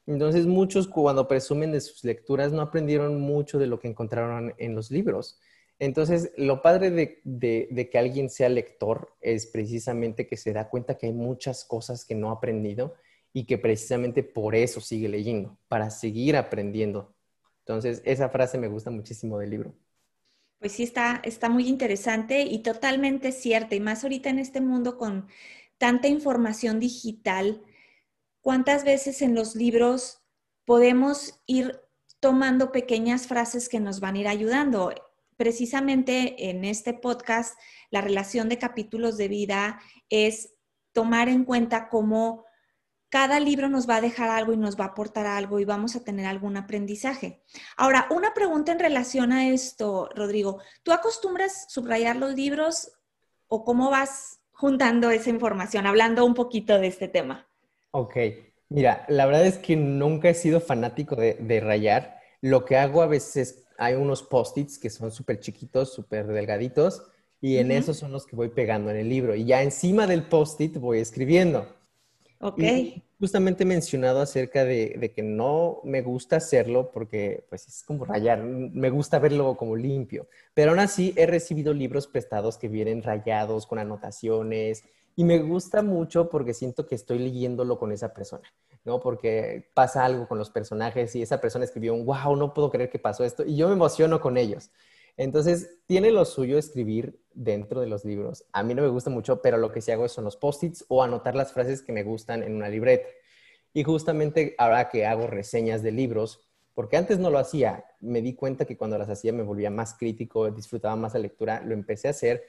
Entonces 0.06 0.46
muchos 0.46 0.86
cuando 0.86 1.28
presumen 1.28 1.72
de 1.72 1.80
sus 1.80 2.04
lecturas 2.04 2.52
no 2.52 2.62
aprendieron 2.62 3.20
mucho 3.20 3.58
de 3.58 3.66
lo 3.66 3.78
que 3.78 3.88
encontraron 3.88 4.54
en 4.58 4.74
los 4.74 4.90
libros. 4.90 5.38
Entonces, 5.78 6.32
lo 6.38 6.62
padre 6.62 6.90
de, 6.90 7.88
que 7.90 7.98
alguien 7.98 8.30
sea 8.30 8.48
lector 8.48 9.12
es 9.20 9.46
precisamente 9.46 10.26
que 10.26 10.36
se 10.36 10.52
da 10.52 10.70
cuenta 10.70 10.96
que 10.96 11.06
hay 11.06 11.12
muchas 11.12 11.64
cosas 11.64 12.04
que 12.04 12.14
no 12.14 12.30
ha 12.30 12.34
aprendido 12.34 12.94
y 13.36 13.44
que 13.44 13.58
precisamente 13.58 14.22
por 14.22 14.54
eso 14.54 14.80
sigue 14.80 15.10
leyendo, 15.10 15.58
para 15.68 15.90
seguir 15.90 16.38
aprendiendo. 16.38 17.14
Entonces, 17.58 18.00
esa 18.06 18.30
frase 18.30 18.56
me 18.56 18.66
gusta 18.66 18.90
muchísimo 18.90 19.38
del 19.38 19.50
libro. 19.50 19.74
Pues 20.58 20.72
sí, 20.72 20.84
está, 20.84 21.20
está 21.22 21.50
muy 21.50 21.68
interesante 21.68 22.44
y 22.44 22.60
totalmente 22.60 23.32
cierta, 23.32 23.74
y 23.74 23.80
más 23.80 24.04
ahorita 24.04 24.30
en 24.30 24.38
este 24.38 24.62
mundo 24.62 24.96
con 24.96 25.28
tanta 25.76 26.08
información 26.08 26.80
digital, 26.80 27.62
¿cuántas 28.40 28.84
veces 28.84 29.20
en 29.20 29.34
los 29.34 29.54
libros 29.54 30.22
podemos 30.64 31.42
ir 31.44 31.78
tomando 32.20 32.72
pequeñas 32.72 33.26
frases 33.26 33.68
que 33.68 33.80
nos 33.80 34.00
van 34.00 34.14
a 34.14 34.20
ir 34.20 34.28
ayudando? 34.28 34.94
Precisamente 35.36 36.48
en 36.48 36.64
este 36.64 36.94
podcast, 36.94 37.54
la 37.90 38.00
relación 38.00 38.48
de 38.48 38.56
capítulos 38.56 39.18
de 39.18 39.28
vida 39.28 39.78
es 40.08 40.54
tomar 40.94 41.28
en 41.28 41.44
cuenta 41.44 41.90
cómo 41.90 42.45
cada 43.08 43.40
libro 43.40 43.68
nos 43.68 43.88
va 43.88 43.96
a 43.96 44.00
dejar 44.00 44.30
algo 44.30 44.52
y 44.52 44.56
nos 44.56 44.78
va 44.78 44.84
a 44.84 44.88
aportar 44.88 45.26
algo 45.26 45.60
y 45.60 45.64
vamos 45.64 45.96
a 45.96 46.04
tener 46.04 46.26
algún 46.26 46.56
aprendizaje. 46.56 47.42
Ahora, 47.76 48.06
una 48.10 48.34
pregunta 48.34 48.72
en 48.72 48.78
relación 48.78 49.32
a 49.32 49.48
esto, 49.48 50.08
Rodrigo. 50.14 50.60
¿Tú 50.82 50.92
acostumbras 50.92 51.66
subrayar 51.68 52.16
los 52.16 52.34
libros 52.34 52.92
o 53.48 53.64
cómo 53.64 53.90
vas 53.90 54.40
juntando 54.56 55.10
esa 55.10 55.30
información, 55.30 55.86
hablando 55.86 56.24
un 56.24 56.34
poquito 56.34 56.78
de 56.78 56.86
este 56.88 57.08
tema. 57.08 57.46
Ok, 57.90 58.16
mira, 58.70 59.04
la 59.08 59.26
verdad 59.26 59.46
es 59.46 59.58
que 59.58 59.76
nunca 59.76 60.30
he 60.30 60.34
sido 60.34 60.60
fanático 60.60 61.14
de, 61.14 61.60
rayar. 61.60 62.20
Lo 62.40 62.64
que 62.64 62.76
hago 62.76 63.02
a 63.02 63.06
veces, 63.06 63.64
hay 63.78 63.94
unos 63.94 64.22
post-its 64.22 64.78
que 64.78 64.90
son 64.90 65.10
súper 65.10 65.40
chiquitos, 65.40 65.92
súper 65.92 66.26
delgaditos, 66.26 67.02
y 67.40 67.58
en 67.58 67.70
esos 67.70 67.98
son 67.98 68.12
los 68.12 68.26
que 68.26 68.34
voy 68.34 68.48
pegando 68.48 68.90
en 68.90 68.96
el 68.96 69.08
libro. 69.08 69.34
Y 69.34 69.44
ya 69.44 69.62
encima 69.62 70.06
del 70.06 70.24
post-it 70.24 70.78
voy 70.78 71.00
escribiendo. 71.00 71.75
Ok. 72.40 72.60
justamente 73.18 73.62
he 73.62 73.66
mencionado 73.66 74.20
acerca 74.20 74.64
de, 74.64 75.12
que 75.14 75.22
no 75.22 75.80
me 75.84 76.02
gusta 76.02 76.36
hacerlo 76.36 76.90
porque 76.92 77.44
pues 77.48 77.66
es 77.66 77.82
como 77.82 78.04
rayar, 78.04 78.42
me 78.42 78.90
gusta 78.90 79.18
verlo 79.18 79.56
como 79.56 79.74
limpio, 79.74 80.28
pero 80.52 80.70
aún 80.70 80.80
así 80.80 81.14
he 81.16 81.26
recibido 81.26 81.72
libros 81.72 82.06
prestados 82.06 82.58
que 82.58 82.68
vienen 82.68 83.02
rayados 83.02 83.66
con 83.66 83.78
anotaciones 83.78 84.84
y 85.14 85.24
me 85.24 85.38
gusta 85.38 85.82
mucho 85.82 86.28
porque 86.28 86.52
siento 86.52 86.86
que 86.86 86.94
estoy 86.94 87.18
leyéndolo 87.18 87.78
con 87.78 87.90
esa 87.90 88.12
persona, 88.12 88.44
¿no? 88.84 89.00
Porque 89.00 89.70
pasa 89.72 90.04
algo 90.04 90.28
con 90.28 90.36
los 90.36 90.50
personajes 90.50 91.16
y 91.16 91.22
esa 91.22 91.40
persona 91.40 91.64
escribió 91.64 91.94
un, 91.94 92.04
wow, 92.04 92.36
no 92.36 92.52
puedo 92.52 92.70
creer 92.70 92.90
que 92.90 92.98
pasó 92.98 93.24
esto 93.24 93.44
y 93.46 93.56
yo 93.56 93.68
me 93.68 93.74
emociono 93.74 94.20
con 94.20 94.36
ellos. 94.36 94.70
Entonces, 95.16 95.78
tiene 95.86 96.10
lo 96.10 96.24
suyo 96.24 96.58
escribir 96.58 97.18
dentro 97.32 97.80
de 97.80 97.86
los 97.86 98.04
libros. 98.04 98.44
A 98.52 98.62
mí 98.62 98.74
no 98.74 98.82
me 98.82 98.88
gusta 98.88 99.10
mucho, 99.10 99.40
pero 99.40 99.56
lo 99.56 99.72
que 99.72 99.80
sí 99.80 99.90
hago 99.90 100.08
son 100.08 100.24
los 100.24 100.36
post-its 100.36 100.84
o 100.88 101.02
anotar 101.02 101.34
las 101.34 101.52
frases 101.52 101.82
que 101.82 101.92
me 101.92 102.02
gustan 102.02 102.42
en 102.42 102.54
una 102.54 102.68
libreta. 102.68 103.08
Y 103.72 103.84
justamente 103.84 104.54
ahora 104.58 104.88
que 104.88 105.06
hago 105.06 105.26
reseñas 105.26 105.82
de 105.82 105.92
libros, 105.92 106.46
porque 106.74 106.96
antes 106.96 107.18
no 107.18 107.30
lo 107.30 107.38
hacía, 107.38 107.86
me 108.00 108.20
di 108.20 108.34
cuenta 108.34 108.66
que 108.66 108.76
cuando 108.76 108.98
las 108.98 109.08
hacía 109.08 109.32
me 109.32 109.42
volvía 109.42 109.70
más 109.70 109.94
crítico, 109.94 110.50
disfrutaba 110.50 110.96
más 110.96 111.14
la 111.14 111.20
lectura, 111.20 111.62
lo 111.62 111.72
empecé 111.72 112.08
a 112.08 112.10
hacer 112.10 112.44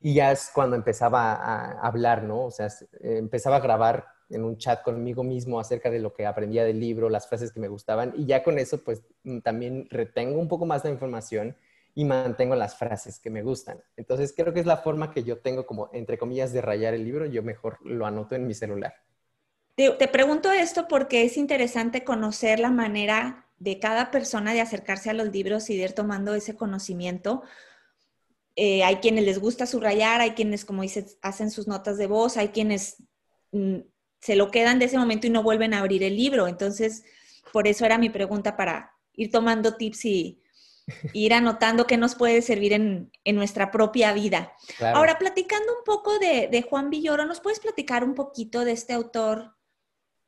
y 0.00 0.14
ya 0.14 0.32
es 0.32 0.50
cuando 0.52 0.76
empezaba 0.76 1.34
a 1.34 1.80
hablar, 1.86 2.22
¿no? 2.24 2.46
O 2.46 2.50
sea, 2.50 2.68
empezaba 3.00 3.56
a 3.56 3.60
grabar 3.60 4.06
en 4.30 4.44
un 4.44 4.58
chat 4.58 4.82
conmigo 4.82 5.24
mismo 5.24 5.58
acerca 5.58 5.90
de 5.90 6.00
lo 6.00 6.12
que 6.12 6.26
aprendía 6.26 6.64
del 6.64 6.80
libro, 6.80 7.08
las 7.08 7.28
frases 7.28 7.52
que 7.52 7.60
me 7.60 7.68
gustaban 7.68 8.12
y 8.16 8.26
ya 8.26 8.42
con 8.42 8.58
eso 8.58 8.82
pues 8.84 9.02
también 9.42 9.86
retengo 9.90 10.38
un 10.38 10.48
poco 10.48 10.66
más 10.66 10.82
de 10.82 10.90
información 10.90 11.56
y 11.98 12.04
mantengo 12.04 12.54
las 12.54 12.76
frases 12.76 13.18
que 13.18 13.28
me 13.28 13.42
gustan. 13.42 13.82
Entonces 13.96 14.32
creo 14.32 14.54
que 14.54 14.60
es 14.60 14.66
la 14.66 14.76
forma 14.76 15.10
que 15.10 15.24
yo 15.24 15.40
tengo 15.40 15.66
como, 15.66 15.90
entre 15.92 16.16
comillas, 16.16 16.52
de 16.52 16.60
rayar 16.60 16.94
el 16.94 17.02
libro, 17.02 17.26
yo 17.26 17.42
mejor 17.42 17.78
lo 17.84 18.06
anoto 18.06 18.36
en 18.36 18.46
mi 18.46 18.54
celular. 18.54 18.94
Te, 19.74 20.06
pregunto 20.06 20.52
esto 20.52 20.86
porque 20.86 21.24
es 21.24 21.36
interesante 21.36 22.04
conocer 22.04 22.60
la 22.60 22.70
manera 22.70 23.48
de 23.58 23.80
cada 23.80 24.12
persona 24.12 24.54
de 24.54 24.60
acercarse 24.60 25.10
a 25.10 25.12
los 25.12 25.32
libros 25.32 25.70
y 25.70 25.76
de 25.76 25.82
ir 25.82 25.92
tomando 25.92 26.34
ese 26.34 26.54
conocimiento. 26.54 27.42
Eh, 28.54 28.84
hay 28.84 28.98
quienes 28.98 29.24
les 29.24 29.40
gusta 29.40 29.66
subrayar, 29.66 30.20
hay 30.20 30.34
quienes, 30.34 30.64
como 30.64 30.82
dices, 30.82 31.18
hacen 31.20 31.50
sus 31.50 31.66
notas 31.66 31.98
de 31.98 32.06
voz, 32.06 32.36
hay 32.36 32.50
quienes 32.50 33.02
mm, 33.50 33.78
se 34.20 34.36
lo 34.36 34.52
quedan 34.52 34.78
de 34.78 34.84
ese 34.84 34.98
momento 34.98 35.26
y 35.26 35.30
no 35.30 35.42
vuelven 35.42 35.74
a 35.74 35.80
abrir 35.80 36.04
el 36.04 36.16
libro. 36.16 36.46
Entonces, 36.46 37.02
por 37.52 37.66
eso 37.66 37.84
era 37.84 37.98
mi 37.98 38.08
pregunta 38.08 38.56
para 38.56 38.92
ir 39.14 39.32
tomando 39.32 39.74
tips 39.76 40.04
y, 40.04 40.42
ir 41.12 41.34
anotando 41.34 41.86
qué 41.86 41.96
nos 41.96 42.14
puede 42.14 42.42
servir 42.42 42.72
en, 42.72 43.10
nuestra 43.34 43.70
propia 43.70 44.12
vida. 44.12 44.52
Ahora, 44.80 45.18
platicando 45.18 45.72
un 45.78 45.84
poco 45.84 46.18
de, 46.18 46.64
Juan 46.68 46.90
Villoro, 46.90 47.26
¿nos 47.26 47.40
puedes 47.40 47.60
platicar 47.60 48.04
un 48.04 48.14
poquito 48.14 48.64
de 48.64 48.72
este 48.72 48.92
autor? 48.92 49.52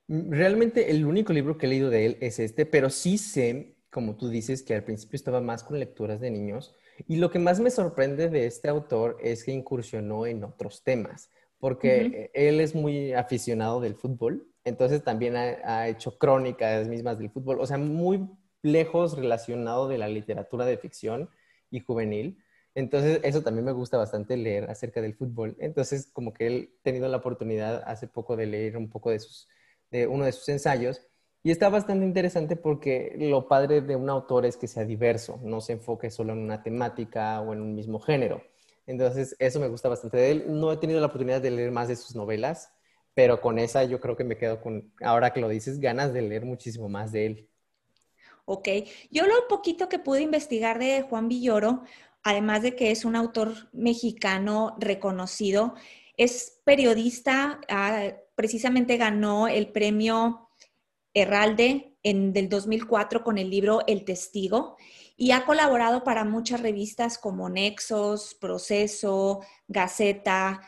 Mm, 0.08 0.30
realmente 0.32 0.90
el 0.90 1.04
único 1.04 1.32
libro 1.32 1.58
que 1.58 1.66
he 1.66 1.68
leído 1.68 1.90
de 1.90 2.06
él 2.06 2.18
es 2.20 2.38
este, 2.38 2.66
pero 2.66 2.90
sí 2.90 3.18
sé 3.18 3.76
como 3.90 4.16
tú 4.16 4.28
dices, 4.28 4.62
que 4.62 4.74
al 4.74 4.84
principio 4.84 5.16
estaba 5.16 5.40
más 5.40 5.64
con 5.64 5.78
lecturas 5.78 6.20
de 6.20 6.30
niños. 6.30 6.74
Y 7.08 7.16
lo 7.16 7.30
que 7.30 7.38
más 7.38 7.60
me 7.60 7.70
sorprende 7.70 8.28
de 8.28 8.46
este 8.46 8.68
autor 8.68 9.18
es 9.20 9.44
que 9.44 9.52
incursionó 9.52 10.26
en 10.26 10.44
otros 10.44 10.82
temas, 10.84 11.30
porque 11.58 12.30
él 12.34 12.60
es 12.60 12.74
muy 12.74 13.12
aficionado 13.12 13.80
del 13.80 13.94
fútbol, 13.94 14.46
entonces 14.64 15.02
también 15.02 15.36
ha, 15.36 15.88
hecho 15.88 16.18
crónicas 16.18 16.86
mismas 16.88 17.18
del 17.18 17.30
fútbol, 17.30 17.60
o 17.60 17.66
sea, 17.66 17.78
muy 17.78 18.28
lejos 18.62 19.16
relacionado 19.16 19.88
de 19.88 19.98
la 19.98 20.08
literatura 20.08 20.64
de 20.64 20.78
ficción 20.78 21.30
y 21.70 21.80
juvenil. 21.80 22.42
Entonces, 22.74 23.20
eso 23.24 23.42
también 23.42 23.64
me 23.64 23.72
gusta 23.72 23.96
bastante 23.96 24.36
leer 24.36 24.70
acerca 24.70 25.00
del 25.00 25.14
fútbol. 25.14 25.56
Entonces, 25.58 26.10
como 26.12 26.32
que 26.32 26.46
él 26.46 26.74
tenido 26.82 27.08
la 27.08 27.18
oportunidad 27.18 27.82
hace 27.86 28.06
poco 28.06 28.36
de 28.36 28.46
leer 28.46 28.76
un 28.76 28.88
poco 28.88 29.10
de, 29.10 29.18
sus, 29.18 29.48
de 29.90 30.06
uno 30.06 30.24
de 30.24 30.32
sus 30.32 30.48
ensayos. 30.48 31.00
Y 31.42 31.50
está 31.50 31.68
bastante 31.68 32.04
interesante 32.04 32.54
porque 32.56 33.14
lo 33.18 33.48
padre 33.48 33.80
de 33.80 33.96
un 33.96 34.10
autor 34.10 34.44
es 34.44 34.56
que 34.56 34.68
sea 34.68 34.84
diverso, 34.84 35.40
no 35.42 35.62
se 35.62 35.72
enfoque 35.72 36.10
solo 36.10 36.34
en 36.34 36.40
una 36.40 36.62
temática 36.62 37.40
o 37.40 37.54
en 37.54 37.62
un 37.62 37.74
mismo 37.74 37.98
género. 37.98 38.42
Entonces, 38.86 39.36
eso 39.38 39.58
me 39.58 39.68
gusta 39.68 39.88
bastante 39.88 40.18
de 40.18 40.30
él. 40.32 40.44
No 40.48 40.72
he 40.72 40.76
tenido 40.76 41.00
la 41.00 41.06
oportunidad 41.06 41.40
de 41.40 41.50
leer 41.50 41.70
más 41.70 41.88
de 41.88 41.96
sus 41.96 42.14
novelas, 42.14 42.72
pero 43.14 43.40
con 43.40 43.58
esa 43.58 43.84
yo 43.84 44.00
creo 44.00 44.16
que 44.16 44.24
me 44.24 44.36
quedo 44.36 44.60
con, 44.60 44.92
ahora 45.00 45.32
que 45.32 45.40
lo 45.40 45.48
dices, 45.48 45.80
ganas 45.80 46.12
de 46.12 46.22
leer 46.22 46.44
muchísimo 46.44 46.88
más 46.88 47.12
de 47.12 47.26
él. 47.26 47.49
Ok, 48.52 48.68
yo 49.12 49.28
lo 49.28 49.46
poquito 49.46 49.88
que 49.88 50.00
pude 50.00 50.22
investigar 50.22 50.80
de 50.80 51.02
Juan 51.02 51.28
Villoro, 51.28 51.84
además 52.24 52.62
de 52.62 52.74
que 52.74 52.90
es 52.90 53.04
un 53.04 53.14
autor 53.14 53.68
mexicano 53.72 54.74
reconocido, 54.80 55.74
es 56.16 56.60
periodista, 56.64 57.60
ah, 57.68 58.08
precisamente 58.34 58.96
ganó 58.96 59.46
el 59.46 59.68
premio 59.68 60.48
Herralde 61.14 61.96
en 62.02 62.32
del 62.32 62.48
2004 62.48 63.22
con 63.22 63.38
el 63.38 63.50
libro 63.50 63.82
El 63.86 64.04
Testigo 64.04 64.76
y 65.16 65.30
ha 65.30 65.44
colaborado 65.44 66.02
para 66.02 66.24
muchas 66.24 66.60
revistas 66.60 67.18
como 67.18 67.48
Nexos, 67.48 68.34
Proceso, 68.34 69.42
Gaceta 69.68 70.60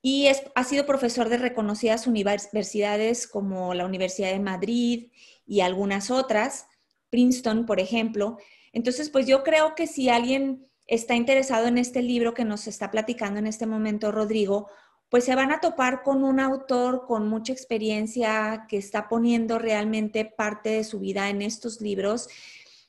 y 0.00 0.28
ha 0.54 0.62
sido 0.62 0.86
profesor 0.86 1.28
de 1.28 1.38
reconocidas 1.38 2.06
universidades 2.06 3.26
como 3.26 3.74
la 3.74 3.86
Universidad 3.86 4.30
de 4.30 4.38
Madrid 4.38 5.10
y 5.44 5.62
algunas 5.62 6.12
otras, 6.12 6.67
Princeton, 7.10 7.66
por 7.66 7.80
ejemplo. 7.80 8.38
Entonces, 8.72 9.10
pues 9.10 9.26
yo 9.26 9.42
creo 9.42 9.74
que 9.74 9.86
si 9.86 10.08
alguien 10.08 10.66
está 10.86 11.14
interesado 11.14 11.66
en 11.66 11.78
este 11.78 12.02
libro 12.02 12.34
que 12.34 12.44
nos 12.44 12.66
está 12.66 12.90
platicando 12.90 13.38
en 13.38 13.46
este 13.46 13.66
momento 13.66 14.10
Rodrigo, 14.10 14.68
pues 15.10 15.24
se 15.24 15.34
van 15.34 15.52
a 15.52 15.60
topar 15.60 16.02
con 16.02 16.22
un 16.24 16.40
autor 16.40 17.06
con 17.06 17.28
mucha 17.28 17.52
experiencia 17.52 18.66
que 18.68 18.76
está 18.76 19.08
poniendo 19.08 19.58
realmente 19.58 20.24
parte 20.24 20.70
de 20.70 20.84
su 20.84 21.00
vida 21.00 21.30
en 21.30 21.42
estos 21.42 21.80
libros. 21.80 22.28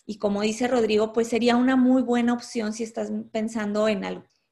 Y 0.06 0.18
como 0.18 0.42
dice 0.42 0.68
Rodrigo, 0.68 1.14
pues 1.14 1.28
sería 1.28 1.56
una 1.56 1.76
muy 1.76 2.02
buena 2.02 2.34
opción 2.34 2.74
si 2.74 2.84
estás 2.84 3.12
pensando 3.32 3.88
en, 3.88 4.04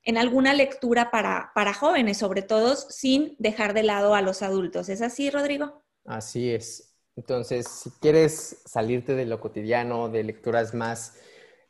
en 0.03 0.17
alguna 0.17 0.53
lectura 0.53 1.11
para, 1.11 1.51
para 1.55 1.73
jóvenes, 1.73 2.17
sobre 2.17 2.41
todo 2.41 2.75
sin 2.75 3.35
dejar 3.39 3.73
de 3.73 3.83
lado 3.83 4.15
a 4.15 4.21
los 4.21 4.41
adultos. 4.41 4.87
¿Es 4.87 5.01
así, 5.01 5.29
Rodrigo? 5.29 5.83
Así 6.05 6.49
es. 6.51 6.86
Entonces, 7.17 7.67
si 7.67 7.89
quieres 7.99 8.61
salirte 8.65 9.15
de 9.15 9.25
lo 9.25 9.41
cotidiano, 9.41 10.07
de 10.07 10.23
lecturas 10.23 10.73
más 10.73 11.19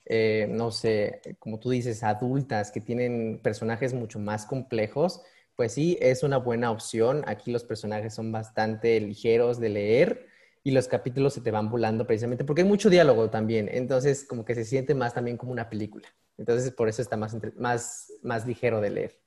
eh, 0.09 0.47
no 0.49 0.71
sé, 0.71 1.21
como 1.39 1.59
tú 1.59 1.69
dices, 1.69 2.01
adultas 2.03 2.71
que 2.71 2.79
tienen 2.79 3.41
personajes 3.43 3.93
mucho 3.93 4.19
más 4.19 4.45
complejos, 4.45 5.21
pues 5.55 5.73
sí, 5.73 5.97
es 5.99 6.23
una 6.23 6.37
buena 6.37 6.71
opción. 6.71 7.23
Aquí 7.27 7.51
los 7.51 7.65
personajes 7.65 8.13
son 8.13 8.31
bastante 8.31 8.99
ligeros 9.01 9.59
de 9.59 9.69
leer 9.69 10.27
y 10.63 10.71
los 10.71 10.87
capítulos 10.87 11.33
se 11.33 11.41
te 11.41 11.51
van 11.51 11.69
volando 11.69 12.07
precisamente 12.07 12.45
porque 12.45 12.61
hay 12.61 12.67
mucho 12.67 12.89
diálogo 12.89 13.29
también. 13.29 13.69
Entonces, 13.69 14.23
como 14.23 14.45
que 14.45 14.55
se 14.55 14.63
siente 14.63 14.95
más 14.95 15.13
también 15.13 15.35
como 15.35 15.51
una 15.51 15.69
película. 15.69 16.07
Entonces, 16.37 16.71
por 16.71 16.87
eso 16.87 17.01
está 17.01 17.17
más, 17.17 17.35
más, 17.57 18.13
más 18.21 18.45
ligero 18.47 18.79
de 18.79 18.89
leer. 18.91 19.19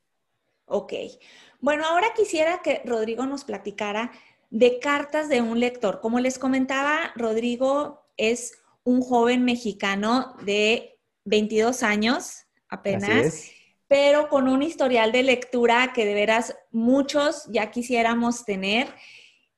Ok. 0.65 0.95
Bueno, 1.61 1.85
ahora 1.85 2.15
quisiera 2.17 2.63
que 2.63 2.81
Rodrigo 2.87 3.27
nos 3.27 3.45
platicara 3.45 4.13
de 4.51 4.79
cartas 4.81 5.29
de 5.29 5.41
un 5.41 5.61
lector. 5.61 6.01
Como 6.01 6.21
les 6.21 6.39
comentaba, 6.39 7.13
Rodrigo 7.15 8.03
es 8.17 8.61
un 8.85 9.01
joven 9.01 9.45
mexicano 9.45 10.35
de 10.45 10.99
22 11.25 11.83
años 11.83 12.47
apenas, 12.69 13.51
pero 13.87 14.29
con 14.29 14.49
un 14.49 14.63
historial 14.63 15.13
de 15.13 15.23
lectura 15.23 15.93
que 15.95 16.05
de 16.05 16.15
veras 16.15 16.57
muchos 16.71 17.47
ya 17.49 17.71
quisiéramos 17.71 18.45
tener 18.45 18.89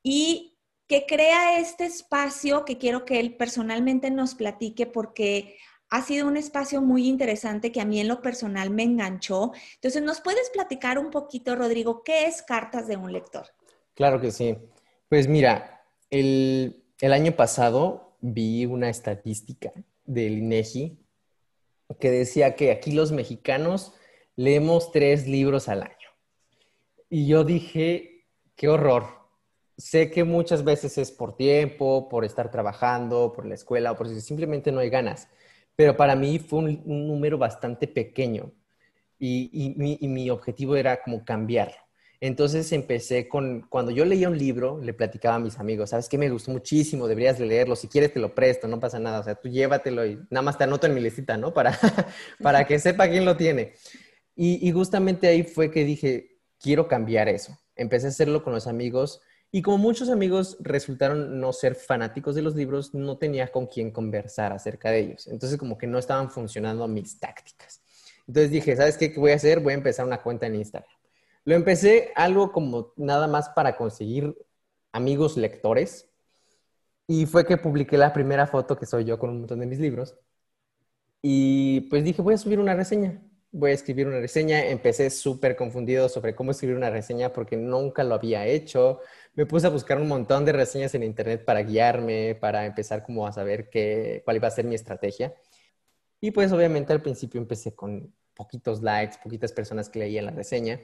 y 0.02 0.58
que 0.86 1.06
crea 1.06 1.58
este 1.58 1.84
espacio 1.84 2.64
que 2.64 2.78
quiero 2.78 3.04
que 3.04 3.20
él 3.20 3.36
personalmente 3.36 4.10
nos 4.10 4.34
platique 4.34 4.86
porque 4.86 5.56
ha 5.88 6.02
sido 6.02 6.26
un 6.26 6.36
espacio 6.36 6.80
muy 6.80 7.06
interesante 7.06 7.70
que 7.70 7.80
a 7.80 7.84
mí 7.84 8.00
en 8.00 8.08
lo 8.08 8.22
personal 8.22 8.70
me 8.70 8.82
enganchó. 8.82 9.52
Entonces, 9.74 10.02
¿nos 10.02 10.22
puedes 10.22 10.48
platicar 10.50 10.98
un 10.98 11.10
poquito, 11.10 11.54
Rodrigo, 11.54 12.02
qué 12.02 12.26
es 12.26 12.42
Cartas 12.42 12.86
de 12.86 12.96
un 12.96 13.12
lector? 13.12 13.46
Claro 13.94 14.18
que 14.18 14.30
sí. 14.30 14.56
Pues 15.12 15.28
mira, 15.28 15.84
el, 16.08 16.86
el 17.02 17.12
año 17.12 17.32
pasado 17.32 18.16
vi 18.22 18.64
una 18.64 18.88
estadística 18.88 19.70
del 20.06 20.38
INEGI 20.38 21.04
que 22.00 22.10
decía 22.10 22.56
que 22.56 22.70
aquí 22.70 22.92
los 22.92 23.12
mexicanos 23.12 23.92
leemos 24.36 24.90
tres 24.90 25.28
libros 25.28 25.68
al 25.68 25.82
año. 25.82 26.08
Y 27.10 27.26
yo 27.26 27.44
dije, 27.44 28.24
qué 28.56 28.70
horror. 28.70 29.04
Sé 29.76 30.10
que 30.10 30.24
muchas 30.24 30.64
veces 30.64 30.96
es 30.96 31.12
por 31.12 31.36
tiempo, 31.36 32.08
por 32.08 32.24
estar 32.24 32.50
trabajando, 32.50 33.34
por 33.34 33.44
la 33.44 33.54
escuela 33.54 33.92
o 33.92 33.96
por 33.96 34.08
si 34.08 34.18
simplemente 34.22 34.72
no 34.72 34.80
hay 34.80 34.88
ganas. 34.88 35.28
Pero 35.76 35.94
para 35.94 36.16
mí 36.16 36.38
fue 36.38 36.60
un, 36.60 36.82
número 36.86 37.36
bastante 37.36 37.86
pequeño 37.86 38.50
y, 39.18 39.76
y 40.00 40.08
mi 40.08 40.30
objetivo 40.30 40.74
era 40.74 41.02
como 41.02 41.22
cambiarlo. 41.22 41.81
Entonces 42.22 42.70
empecé 42.70 43.26
con, 43.26 43.62
cuando 43.68 43.90
yo 43.90 44.04
leía 44.04 44.28
un 44.28 44.38
libro, 44.38 44.80
le 44.80 44.94
platicaba 44.94 45.34
a 45.34 45.38
mis 45.40 45.58
amigos, 45.58 45.90
¿sabes 45.90 46.08
qué? 46.08 46.18
Me 46.18 46.30
gustó 46.30 46.52
muchísimo, 46.52 47.08
deberías 47.08 47.40
leerlo, 47.40 47.74
si 47.74 47.88
quieres 47.88 48.12
te 48.12 48.20
lo 48.20 48.32
presto, 48.32 48.68
no 48.68 48.78
pasa 48.78 49.00
nada, 49.00 49.18
o 49.18 49.24
sea, 49.24 49.34
tú 49.34 49.48
llévatelo 49.48 50.06
y 50.06 50.20
nada 50.30 50.42
más 50.42 50.56
te 50.56 50.62
anoto 50.62 50.86
en 50.86 50.94
mi 50.94 51.00
listita, 51.00 51.36
¿no? 51.36 51.52
Para, 51.52 51.76
para 52.40 52.64
que 52.64 52.78
sepa 52.78 53.08
quién 53.08 53.24
lo 53.24 53.36
tiene. 53.36 53.72
Y, 54.36 54.68
y 54.68 54.70
justamente 54.70 55.26
ahí 55.26 55.42
fue 55.42 55.72
que 55.72 55.84
dije, 55.84 56.38
quiero 56.60 56.86
cambiar 56.86 57.28
eso. 57.28 57.58
Empecé 57.74 58.06
a 58.06 58.10
hacerlo 58.10 58.44
con 58.44 58.52
los 58.52 58.68
amigos 58.68 59.20
y 59.50 59.60
como 59.60 59.78
muchos 59.78 60.08
amigos 60.08 60.58
resultaron 60.60 61.40
no 61.40 61.52
ser 61.52 61.74
fanáticos 61.74 62.36
de 62.36 62.42
los 62.42 62.54
libros, 62.54 62.94
no 62.94 63.18
tenía 63.18 63.50
con 63.50 63.66
quién 63.66 63.90
conversar 63.90 64.52
acerca 64.52 64.92
de 64.92 65.00
ellos. 65.00 65.26
Entonces 65.26 65.58
como 65.58 65.76
que 65.76 65.88
no 65.88 65.98
estaban 65.98 66.30
funcionando 66.30 66.86
mis 66.86 67.18
tácticas. 67.18 67.82
Entonces 68.28 68.52
dije, 68.52 68.76
¿sabes 68.76 68.96
qué, 68.96 69.12
qué 69.12 69.18
voy 69.18 69.32
a 69.32 69.34
hacer? 69.34 69.58
Voy 69.58 69.72
a 69.72 69.76
empezar 69.76 70.06
una 70.06 70.22
cuenta 70.22 70.46
en 70.46 70.54
Instagram. 70.54 71.01
Lo 71.44 71.54
empecé 71.54 72.12
algo 72.14 72.52
como 72.52 72.92
nada 72.96 73.26
más 73.26 73.48
para 73.50 73.76
conseguir 73.76 74.36
amigos 74.92 75.36
lectores. 75.36 76.08
Y 77.06 77.26
fue 77.26 77.44
que 77.44 77.56
publiqué 77.56 77.98
la 77.98 78.12
primera 78.12 78.46
foto 78.46 78.78
que 78.78 78.86
soy 78.86 79.04
yo 79.04 79.18
con 79.18 79.30
un 79.30 79.40
montón 79.40 79.60
de 79.60 79.66
mis 79.66 79.78
libros. 79.78 80.16
Y 81.20 81.82
pues 81.82 82.04
dije, 82.04 82.22
voy 82.22 82.34
a 82.34 82.38
subir 82.38 82.58
una 82.60 82.74
reseña. 82.74 83.22
Voy 83.50 83.70
a 83.72 83.74
escribir 83.74 84.06
una 84.06 84.20
reseña. 84.20 84.66
Empecé 84.66 85.10
súper 85.10 85.56
confundido 85.56 86.08
sobre 86.08 86.34
cómo 86.34 86.52
escribir 86.52 86.76
una 86.76 86.90
reseña 86.90 87.32
porque 87.32 87.56
nunca 87.56 88.04
lo 88.04 88.14
había 88.14 88.46
hecho. 88.46 89.00
Me 89.34 89.46
puse 89.46 89.66
a 89.66 89.70
buscar 89.70 90.00
un 90.00 90.08
montón 90.08 90.44
de 90.44 90.52
reseñas 90.52 90.94
en 90.94 91.02
internet 91.02 91.44
para 91.44 91.62
guiarme, 91.62 92.36
para 92.40 92.66
empezar 92.66 93.04
como 93.04 93.26
a 93.26 93.32
saber 93.32 93.68
qué, 93.68 94.22
cuál 94.24 94.36
iba 94.36 94.48
a 94.48 94.50
ser 94.50 94.64
mi 94.64 94.74
estrategia. 94.74 95.34
Y 96.20 96.30
pues 96.30 96.52
obviamente 96.52 96.92
al 96.92 97.02
principio 97.02 97.40
empecé 97.40 97.74
con 97.74 98.14
poquitos 98.34 98.82
likes, 98.82 99.16
poquitas 99.22 99.52
personas 99.52 99.88
que 99.88 99.98
leían 100.00 100.26
la 100.26 100.30
reseña. 100.32 100.80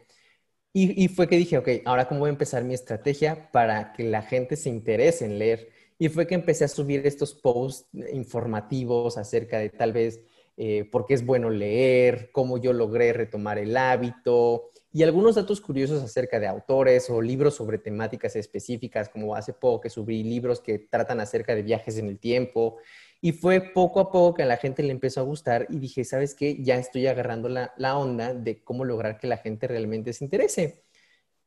Y, 0.80 1.08
fue 1.08 1.26
que 1.26 1.36
dije, 1.36 1.58
ok, 1.58 1.68
ahora 1.86 2.06
cómo 2.06 2.20
voy 2.20 2.28
a 2.28 2.30
empezar 2.30 2.62
mi 2.62 2.72
estrategia 2.72 3.50
para 3.50 3.92
que 3.92 4.04
la 4.04 4.22
gente 4.22 4.54
se 4.54 4.68
interese 4.68 5.24
en 5.24 5.38
leer. 5.38 5.70
Y 5.98 6.08
fue 6.08 6.28
que 6.28 6.36
empecé 6.36 6.64
a 6.64 6.68
subir 6.68 7.04
estos 7.04 7.34
posts 7.34 7.88
informativos 8.12 9.18
acerca 9.18 9.58
de 9.58 9.70
tal 9.70 9.92
vez 9.92 10.20
eh, 10.56 10.88
por 10.90 11.04
qué 11.04 11.14
es 11.14 11.26
bueno 11.26 11.50
leer, 11.50 12.30
cómo 12.30 12.58
yo 12.58 12.72
logré 12.72 13.12
retomar 13.12 13.58
el 13.58 13.76
hábito 13.76 14.70
y 14.92 15.02
algunos 15.02 15.34
datos 15.34 15.60
curiosos 15.60 16.02
acerca 16.02 16.40
de 16.40 16.46
autores 16.46 17.10
o 17.10 17.20
libros 17.20 17.54
sobre 17.54 17.78
temáticas 17.78 18.36
específicas, 18.36 19.08
como 19.08 19.34
hace 19.34 19.52
poco 19.52 19.82
que 19.82 19.90
subí 19.90 20.22
libros 20.22 20.60
que 20.60 20.78
tratan 20.78 21.20
acerca 21.20 21.54
de 21.54 21.62
viajes 21.62 21.98
en 21.98 22.06
el 22.06 22.18
tiempo 22.18 22.78
y 23.20 23.32
fue 23.32 23.60
poco 23.60 24.00
a 24.00 24.12
poco 24.12 24.34
que 24.34 24.44
a 24.44 24.46
la 24.46 24.56
gente 24.56 24.82
le 24.82 24.92
empezó 24.92 25.20
a 25.20 25.24
gustar 25.24 25.66
y 25.70 25.78
dije, 25.78 26.04
¿sabes 26.04 26.34
qué? 26.34 26.62
Ya 26.62 26.76
estoy 26.76 27.06
agarrando 27.08 27.48
la, 27.48 27.98
onda 27.98 28.32
de 28.32 28.62
cómo 28.62 28.84
lograr 28.84 29.18
que 29.18 29.26
la 29.26 29.38
gente 29.38 29.66
realmente 29.66 30.12
se 30.12 30.24
interese. 30.24 30.84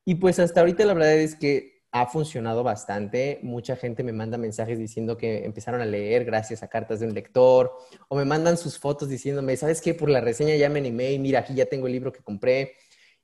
Y 0.05 0.15
pues 0.15 0.39
hasta 0.39 0.61
ahorita 0.61 0.85
la 0.85 0.93
verdad 0.93 1.15
es 1.15 1.35
que 1.35 1.81
ha 1.91 2.07
funcionado 2.07 2.63
bastante. 2.63 3.39
Mucha 3.43 3.75
gente 3.77 4.03
me 4.03 4.11
manda 4.11 4.37
mensajes 4.37 4.79
diciendo 4.79 5.17
que 5.17 5.45
empezaron 5.45 5.81
a 5.81 5.85
leer 5.85 6.25
gracias 6.25 6.63
a 6.63 6.67
cartas 6.67 6.99
de 6.99 7.07
un 7.07 7.13
lector 7.13 7.71
o 8.09 8.15
me 8.17 8.25
mandan 8.25 8.57
sus 8.57 8.77
fotos 8.77 9.09
diciéndome, 9.09 9.55
¿sabes 9.55 9.81
qué? 9.81 9.93
Por 9.93 10.09
la 10.09 10.21
reseña 10.21 10.55
ya 10.55 10.69
me 10.69 10.79
animé 10.79 11.13
y 11.13 11.19
mira, 11.19 11.39
aquí 11.39 11.53
ya 11.53 11.65
tengo 11.67 11.87
el 11.87 11.93
libro 11.93 12.11
que 12.11 12.21
compré. 12.21 12.73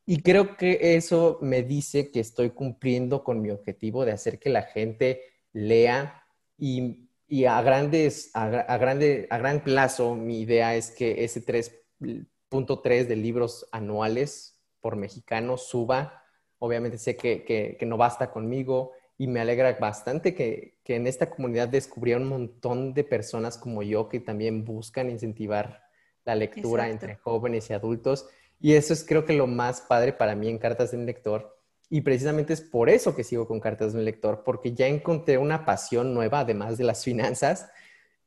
Y 0.05 0.21
creo 0.21 0.55
que 0.55 0.95
eso 0.95 1.37
me 1.41 1.63
dice 1.63 2.11
que 2.11 2.21
estoy 2.21 2.51
cumpliendo 2.51 3.23
con 3.25 3.41
mi 3.41 3.49
objetivo 3.49 4.05
de 4.05 4.13
hacer 4.13 4.39
que 4.39 4.49
la 4.49 4.63
gente 4.63 5.21
lea 5.51 6.23
y 6.57 7.06
y 7.27 7.45
a 7.45 7.61
grandes, 7.61 8.31
a, 8.33 8.77
grande, 8.77 9.27
a 9.29 9.37
gran 9.37 9.61
plazo, 9.61 10.15
mi 10.15 10.41
idea 10.41 10.75
es 10.75 10.91
que 10.91 11.25
ese 11.25 11.45
3.3 11.45 13.05
de 13.05 13.15
libros 13.15 13.67
anuales 13.71 14.57
por 14.79 14.95
mexicano 14.95 15.57
suba. 15.57 16.23
Obviamente 16.59 16.97
sé 16.97 17.17
que, 17.17 17.43
que, 17.43 17.85
no 17.85 17.97
basta 17.97 18.31
conmigo 18.31 18.93
y 19.17 19.27
me 19.27 19.41
alegra 19.41 19.73
bastante 19.73 20.33
que, 20.33 20.79
que, 20.83 20.95
en 20.95 21.05
esta 21.05 21.29
comunidad 21.29 21.67
descubriera 21.67 22.21
un 22.21 22.29
montón 22.29 22.93
de 22.93 23.03
personas 23.03 23.57
como 23.57 23.83
yo 23.83 24.07
que 24.07 24.21
también 24.21 24.63
buscan 24.63 25.09
incentivar 25.09 25.83
la 26.23 26.35
lectura 26.35 26.89
entre 26.89 27.15
jóvenes 27.15 27.69
y 27.69 27.73
adultos. 27.73 28.27
Y 28.59 28.73
eso 28.73 28.93
es 28.93 29.03
creo 29.03 29.25
que 29.25 29.33
lo 29.33 29.47
más 29.47 29.81
padre 29.81 30.13
para 30.13 30.35
mí 30.35 30.47
en 30.47 30.57
Cartas 30.57 30.91
de 30.91 30.97
un 30.97 31.05
Lector, 31.05 31.56
y 31.89 32.01
precisamente 32.01 32.53
es 32.53 32.61
por 32.61 32.89
eso 32.89 33.15
que 33.15 33.23
sigo 33.23 33.47
con 33.47 33.59
cartas 33.59 33.93
de 33.93 33.99
un 33.99 34.05
lector, 34.05 34.43
porque 34.43 34.73
ya 34.73 34.87
encontré 34.87 35.37
una 35.37 35.65
pasión 35.65 36.13
nueva, 36.13 36.41
además 36.41 36.77
de 36.77 36.83
las 36.83 37.03
finanzas, 37.05 37.69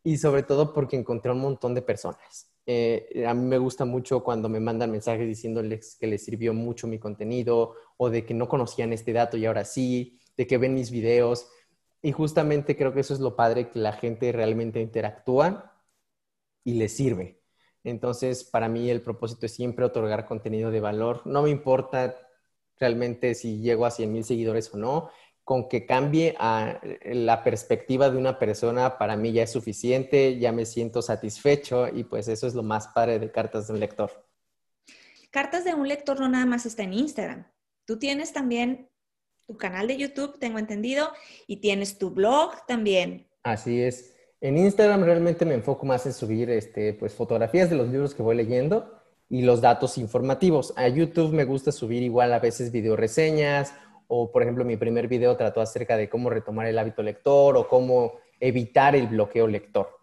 y 0.03 0.17
sobre 0.17 0.43
todo 0.43 0.73
porque 0.73 0.97
encontré 0.97 1.31
un 1.31 1.41
montón 1.41 1.75
de 1.75 1.83
personas. 1.83 2.51
Eh, 2.67 3.25
a 3.27 3.35
mí 3.35 3.45
me 3.45 3.59
gusta 3.59 3.85
mucho 3.85 4.23
cuando 4.23 4.49
me 4.49 4.61
mandan 4.61 4.91
mensajes 4.91 5.27
diciéndoles 5.27 5.97
que 5.99 6.07
les 6.07 6.25
sirvió 6.25 6.55
mucho 6.55 6.87
mi 6.87 6.99
contenido 6.99 7.75
o 7.97 8.11
de 8.11 8.25
que 8.25 8.35
no 8.35 8.49
conocían 8.49 8.93
este 8.93 9.13
dato 9.13 9.37
y 9.37 9.45
ahora 9.47 9.65
sí, 9.65 10.21
de 10.37 10.47
que 10.47 10.57
ven 10.57 10.75
mis 10.75 10.91
videos. 10.91 11.49
Y 12.03 12.13
justamente 12.13 12.77
creo 12.77 12.95
que 12.95 13.01
eso 13.01 13.13
es 13.13 13.21
lo 13.21 13.37
padre, 13.37 13.69
que 13.69 13.79
la 13.79 13.93
gente 13.93 14.33
realmente 14.33 14.81
interactúa 14.81 15.75
y 16.65 16.75
les 16.75 16.97
sirve. 16.97 17.41
Entonces, 17.85 18.45
para 18.45 18.69
mí 18.69 18.91
el 18.91 19.03
propósito 19.03 19.47
es 19.47 19.53
siempre 19.53 19.85
otorgar 19.85 20.27
contenido 20.27 20.71
de 20.71 20.81
valor. 20.81 21.23
No 21.27 21.43
me 21.43 21.51
importa 21.51 22.17
realmente 22.81 23.35
si 23.35 23.61
llego 23.61 23.87
a 23.87 23.91
100 23.91 24.13
mil 24.13 24.25
seguidores 24.25 24.73
o 24.75 24.79
no. 24.79 25.11
Con 25.45 25.69
que 25.69 25.85
cambie 25.85 26.37
a 26.39 26.81
la 27.05 27.43
perspectiva 27.43 28.09
de 28.09 28.17
una 28.17 28.39
persona, 28.39 28.99
para 28.99 29.17
mí 29.17 29.33
ya 29.33 29.43
es 29.43 29.51
suficiente, 29.51 30.39
ya 30.39 30.53
me 30.53 30.65
siento 30.65 31.03
satisfecho 31.03 31.89
y 31.89 32.05
pues 32.05 32.29
eso 32.29 32.47
es 32.47 32.55
lo 32.55 32.63
más 32.63 32.89
padre 32.89 33.19
de 33.19 33.33
Cartas 33.33 33.67
de 33.67 33.75
un 33.75 33.81
Lector. 33.81 34.11
Cartas 35.31 35.65
de 35.65 35.75
un 35.75 35.89
Lector 35.89 36.21
no 36.21 36.29
nada 36.29 36.47
más 36.47 36.67
está 36.67 36.85
en 36.85 36.93
Instagram. 36.93 37.47
Tú 37.85 37.99
tienes 37.99 38.33
también 38.33 38.89
tu 39.47 39.57
canal 39.57 39.89
de 39.89 39.97
YouTube, 39.97 40.39
tengo 40.39 40.61
entendido, 40.61 41.11
y 41.49 41.57
tienes 41.57 41.99
tu 41.99 42.11
blog 42.11 42.65
también. 42.69 43.29
Así 43.43 43.83
es. 43.83 44.15
En 44.41 44.57
Instagram 44.57 45.03
realmente 45.03 45.45
me 45.45 45.55
enfoco 45.55 45.85
más 45.85 46.07
en 46.07 46.13
subir 46.13 46.49
este, 46.51 46.95
pues, 46.95 47.13
fotografías 47.13 47.69
de 47.69 47.77
los 47.77 47.89
libros 47.89 48.15
que 48.15 48.23
voy 48.23 48.37
leyendo 48.37 49.00
y 49.31 49.41
los 49.43 49.61
datos 49.63 49.97
informativos. 49.97 50.75
A 50.77 50.89
YouTube 50.89 51.33
me 51.33 51.45
gusta 51.45 51.73
subir 51.73 52.03
igual 52.03 52.35
a 52.35 52.41
veces 52.41 52.73
video 52.73 52.97
reseñas 52.97 53.73
o, 54.09 54.33
por 54.33 54.43
ejemplo, 54.43 54.65
mi 54.65 54.77
primer 54.77 55.07
video 55.07 55.37
trató 55.37 55.61
acerca 55.61 55.97
de 55.97 56.09
cómo 56.11 56.31
retomar 56.31 56.67
el 56.67 56.77
hábito 56.77 57.01
lector 57.03 57.57
o 57.57 57.69
cómo 57.69 58.15
evitar 58.41 58.97
el 58.97 59.07
bloqueo 59.07 59.47
lector. 59.47 60.01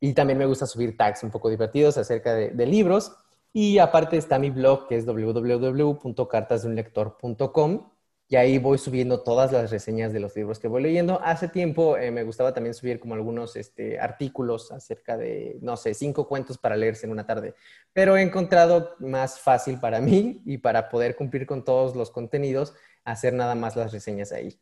Y 0.00 0.12
también 0.12 0.38
me 0.38 0.46
gusta 0.46 0.66
subir 0.66 0.96
tags 0.96 1.22
un 1.22 1.30
poco 1.30 1.48
divertidos 1.48 1.98
acerca 1.98 2.34
de, 2.34 2.66
libros. 2.66 3.12
Y 3.52 3.78
aparte 3.78 4.16
está 4.16 4.40
mi 4.40 4.50
blog 4.50 4.88
que 4.88 4.96
es 4.96 5.06
www.cartasdeunlector.com 5.06 7.90
y 8.30 8.36
ahí 8.36 8.58
voy 8.58 8.76
subiendo 8.76 9.22
todas 9.22 9.52
las 9.52 9.70
reseñas 9.70 10.12
de 10.12 10.20
los 10.20 10.36
libros 10.36 10.58
que 10.58 10.68
voy 10.68 10.82
leyendo. 10.82 11.18
Hace 11.22 11.48
tiempo 11.48 11.96
eh, 11.96 12.10
me 12.10 12.24
gustaba 12.24 12.52
también 12.52 12.74
subir 12.74 13.00
como 13.00 13.14
algunos 13.14 13.56
este, 13.56 13.98
artículos 13.98 14.70
acerca 14.70 15.16
de, 15.16 15.56
no 15.62 15.78
sé, 15.78 15.94
cinco 15.94 16.28
cuentos 16.28 16.58
para 16.58 16.76
leerse 16.76 17.06
en 17.06 17.12
una 17.12 17.24
tarde, 17.26 17.54
pero 17.94 18.18
he 18.18 18.22
encontrado 18.22 18.96
más 18.98 19.40
fácil 19.40 19.80
para 19.80 20.00
mí 20.02 20.42
y 20.44 20.58
para 20.58 20.90
poder 20.90 21.16
cumplir 21.16 21.46
con 21.46 21.64
todos 21.64 21.96
los 21.96 22.10
contenidos, 22.10 22.74
hacer 23.02 23.32
nada 23.32 23.54
más 23.54 23.76
las 23.76 23.92
reseñas 23.92 24.30
ahí. 24.32 24.60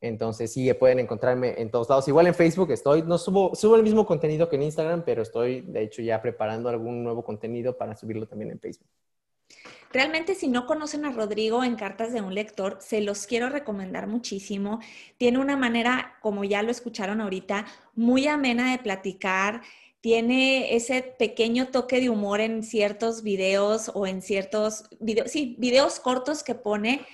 Entonces 0.00 0.52
sí, 0.52 0.70
pueden 0.74 0.98
encontrarme 0.98 1.54
en 1.56 1.70
todos 1.70 1.88
lados. 1.88 2.08
Igual 2.08 2.26
en 2.26 2.34
Facebook 2.34 2.72
estoy, 2.72 3.02
no 3.02 3.16
subo, 3.16 3.54
subo 3.54 3.76
el 3.76 3.84
mismo 3.84 4.04
contenido 4.04 4.48
que 4.48 4.56
en 4.56 4.64
Instagram, 4.64 5.04
pero 5.04 5.22
estoy 5.22 5.60
de 5.62 5.82
hecho 5.82 6.02
ya 6.02 6.20
preparando 6.20 6.68
algún 6.68 7.04
nuevo 7.04 7.24
contenido 7.24 7.78
para 7.78 7.94
subirlo 7.96 8.26
también 8.26 8.50
en 8.50 8.58
Facebook. 8.58 8.88
Realmente 9.94 10.34
si 10.34 10.48
no 10.48 10.66
conocen 10.66 11.04
a 11.04 11.12
Rodrigo 11.12 11.62
en 11.62 11.76
Cartas 11.76 12.12
de 12.12 12.20
un 12.20 12.34
Lector, 12.34 12.78
se 12.80 13.00
los 13.00 13.28
quiero 13.28 13.48
recomendar 13.48 14.08
muchísimo. 14.08 14.80
Tiene 15.18 15.38
una 15.38 15.56
manera, 15.56 16.16
como 16.20 16.42
ya 16.42 16.64
lo 16.64 16.72
escucharon 16.72 17.20
ahorita, 17.20 17.64
muy 17.94 18.26
amena 18.26 18.72
de 18.72 18.78
platicar. 18.78 19.62
Tiene 20.00 20.74
ese 20.74 21.14
pequeño 21.16 21.68
toque 21.68 22.00
de 22.00 22.10
humor 22.10 22.40
en 22.40 22.64
ciertos 22.64 23.22
videos 23.22 23.92
o 23.94 24.08
en 24.08 24.20
ciertos 24.20 24.88
videos, 24.98 25.30
sí, 25.30 25.54
videos 25.60 26.00
cortos 26.00 26.42
que 26.42 26.56
pone 26.56 27.06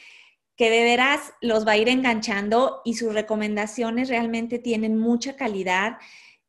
que 0.56 0.70
de 0.70 0.82
veras 0.82 1.34
los 1.42 1.66
va 1.66 1.72
a 1.72 1.76
ir 1.76 1.90
enganchando 1.90 2.80
y 2.86 2.94
sus 2.94 3.12
recomendaciones 3.12 4.08
realmente 4.08 4.58
tienen 4.58 4.98
mucha 4.98 5.36
calidad 5.36 5.98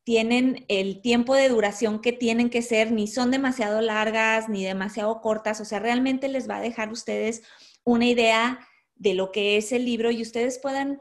tienen 0.04 0.64
el 0.68 1.00
tiempo 1.00 1.34
de 1.34 1.48
duración 1.48 2.00
que 2.00 2.12
tienen 2.12 2.50
que 2.50 2.62
ser, 2.62 2.90
ni 2.92 3.06
son 3.06 3.30
demasiado 3.30 3.80
largas 3.80 4.48
ni 4.48 4.64
demasiado 4.64 5.20
cortas, 5.20 5.60
o 5.60 5.64
sea, 5.64 5.78
realmente 5.78 6.28
les 6.28 6.48
va 6.48 6.56
a 6.56 6.60
dejar 6.60 6.90
ustedes 6.90 7.42
una 7.84 8.06
idea 8.06 8.60
de 8.96 9.14
lo 9.14 9.32
que 9.32 9.56
es 9.56 9.72
el 9.72 9.84
libro 9.84 10.10
y 10.10 10.22
ustedes 10.22 10.58
puedan 10.58 11.00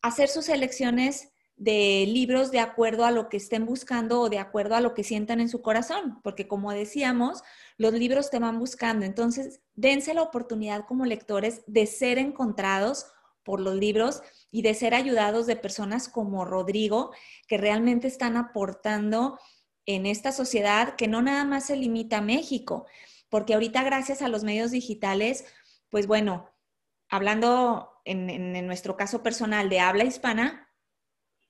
hacer 0.00 0.28
sus 0.28 0.48
elecciones 0.48 1.32
de 1.56 2.04
libros 2.08 2.50
de 2.50 2.58
acuerdo 2.58 3.04
a 3.04 3.12
lo 3.12 3.28
que 3.28 3.36
estén 3.36 3.66
buscando 3.66 4.22
o 4.22 4.28
de 4.28 4.38
acuerdo 4.38 4.74
a 4.74 4.80
lo 4.80 4.94
que 4.94 5.04
sientan 5.04 5.40
en 5.40 5.48
su 5.48 5.62
corazón, 5.62 6.20
porque 6.24 6.48
como 6.48 6.72
decíamos, 6.72 7.42
los 7.76 7.92
libros 7.92 8.30
te 8.30 8.40
van 8.40 8.58
buscando, 8.58 9.06
entonces 9.06 9.60
dense 9.74 10.14
la 10.14 10.22
oportunidad 10.22 10.86
como 10.86 11.04
lectores 11.04 11.62
de 11.66 11.86
ser 11.86 12.18
encontrados 12.18 13.06
por 13.44 13.60
los 13.60 13.76
libros 13.76 14.22
y 14.52 14.62
de 14.62 14.74
ser 14.74 14.94
ayudados 14.94 15.46
de 15.46 15.56
personas 15.56 16.08
como 16.08 16.44
Rodrigo, 16.44 17.10
que 17.48 17.56
realmente 17.56 18.06
están 18.06 18.36
aportando 18.36 19.40
en 19.86 20.06
esta 20.06 20.30
sociedad 20.30 20.94
que 20.94 21.08
no 21.08 21.22
nada 21.22 21.44
más 21.44 21.66
se 21.66 21.74
limita 21.74 22.18
a 22.18 22.22
México, 22.22 22.86
porque 23.30 23.54
ahorita 23.54 23.82
gracias 23.82 24.20
a 24.22 24.28
los 24.28 24.44
medios 24.44 24.70
digitales, 24.70 25.46
pues 25.88 26.06
bueno, 26.06 26.48
hablando 27.08 27.88
en, 28.04 28.66
nuestro 28.66 28.96
caso 28.96 29.22
personal 29.22 29.70
de 29.70 29.80
habla 29.80 30.04
hispana, 30.04 30.68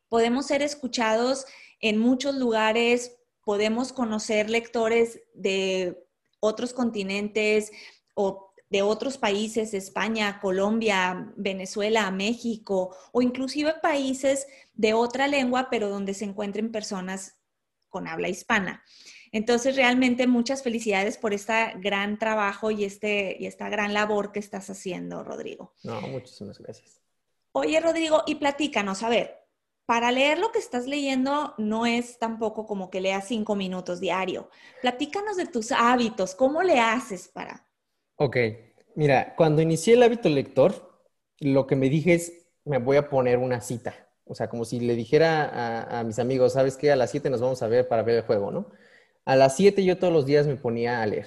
podemos 0.09 0.47
ser 0.47 0.63
escuchados 0.63 1.45
en 1.81 1.99
muchos 1.99 2.37
lugares, 2.37 3.19
podemos 3.45 3.93
conocer 3.93 4.49
lectores 4.49 5.21
de 5.35 6.07
otros 6.39 6.73
continentes 6.73 7.73
o 8.15 8.52
de 8.73 8.81
otros 8.81 9.19
países, 9.19 9.75
España, 9.75 10.41
Colombia, 10.41 11.31
Venezuela, 11.37 12.11
México, 12.11 12.97
o 13.13 13.21
inclusive 13.21 13.75
países 13.83 14.47
de 14.73 14.95
otra 14.95 15.29
lengua, 15.29 15.69
pero 15.71 15.91
donde 15.91 16.15
se 16.15 16.25
encuentren 16.25 16.73
personas 16.73 17.39
con 17.91 18.09
habla 18.09 18.31
hispana. 18.31 18.83
Entonces, 19.31 19.77
realmente 19.77 20.27
muchas 20.27 20.63
felicidades 20.63 21.19
por 21.19 21.35
este 21.35 21.75
gran 21.81 22.19
trabajo 22.19 22.71
y, 22.71 22.85
este, 22.85 23.37
y 23.39 23.45
esta 23.45 23.69
gran 23.69 23.93
labor 23.93 24.33
que 24.33 24.41
estás 24.41 24.71
haciendo, 24.71 25.23
Rodrigo. 25.23 25.75
No, 25.85 26.01
muchísimas 26.01 26.59
gracias. 26.59 27.03
Oye, 27.53 27.79
Rodrigo, 27.79 28.23
y 28.27 28.37
platícanos, 28.37 29.03
a 29.03 29.11
ver, 29.11 29.39
para 29.85 30.11
leer 30.13 30.39
lo 30.39 30.51
que 30.51 30.61
estás 30.61 30.87
leyendo 30.87 31.55
no 31.59 31.85
es 31.85 32.19
tampoco 32.19 32.67
como 32.67 32.89
que 32.89 33.03
leas 33.03 33.29
cinco 33.29 33.55
minutos 33.55 34.01
diario. 34.01 34.49
Platícanos 34.81 35.37
de 35.37 35.47
tus 35.47 35.73
hábitos, 35.73 36.35
¿cómo 36.35 36.63
le 36.63 36.81
haces 36.81 37.29
para, 37.29 37.67
Ok, 38.25 38.37
mira, 38.95 39.35
cuando 39.37 39.63
inicié 39.63 39.95
el 39.95 40.03
hábito 40.05 40.29
lector, 40.29 40.97
lo 41.41 41.67
que 41.67 41.75
me 41.75 41.89
dije 41.89 42.15
es, 42.15 42.47
me 42.65 42.79
voy 42.79 42.97
a 42.97 43.09
poner 43.09 43.39
una 43.39 43.61
cita. 43.61 43.97
O 44.27 44.37
sea, 44.37 44.49
como 44.49 44.65
si 44.65 44.79
le 44.79 44.95
dijera 44.95 45.99
a, 45.99 46.05
mis 46.05 46.21
amigos, 46.21 46.53
¿sabes 46.53 46.77
qué? 46.77 46.93
A 46.93 46.97
las 46.97 47.11
7 47.11 47.31
nos 47.31 47.41
vamos 47.41 47.65
a 47.65 47.67
ver 47.67 47.89
para 47.89 48.05
ver 48.05 48.15
el 48.19 48.23
juego, 48.23 48.53
¿no? 48.53 48.71
A 49.25 49.35
las 49.35 49.57
7 49.57 49.85
yo 49.85 49.99
todos 49.99 50.13
los 50.13 50.25
días 50.25 50.47
me 50.47 50.55
ponía 50.55 51.03
a 51.03 51.07
leer. 51.07 51.27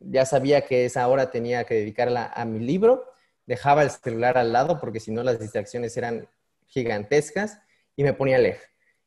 Ya 0.00 0.26
sabía 0.26 0.62
que 0.62 0.84
esa 0.84 1.06
hora 1.06 1.30
tenía 1.30 1.62
que 1.66 1.74
dedicarla 1.74 2.26
a 2.34 2.44
mi 2.44 2.58
libro, 2.58 3.04
dejaba 3.46 3.84
el 3.84 3.90
celular 3.90 4.36
al 4.36 4.52
lado 4.52 4.80
porque 4.80 4.98
si 4.98 5.12
no 5.12 5.22
las 5.22 5.38
distracciones 5.38 5.96
eran 5.96 6.28
gigantescas 6.66 7.60
y 7.94 8.02
me 8.02 8.12
ponía 8.12 8.36
a 8.38 8.40
leer. 8.40 8.58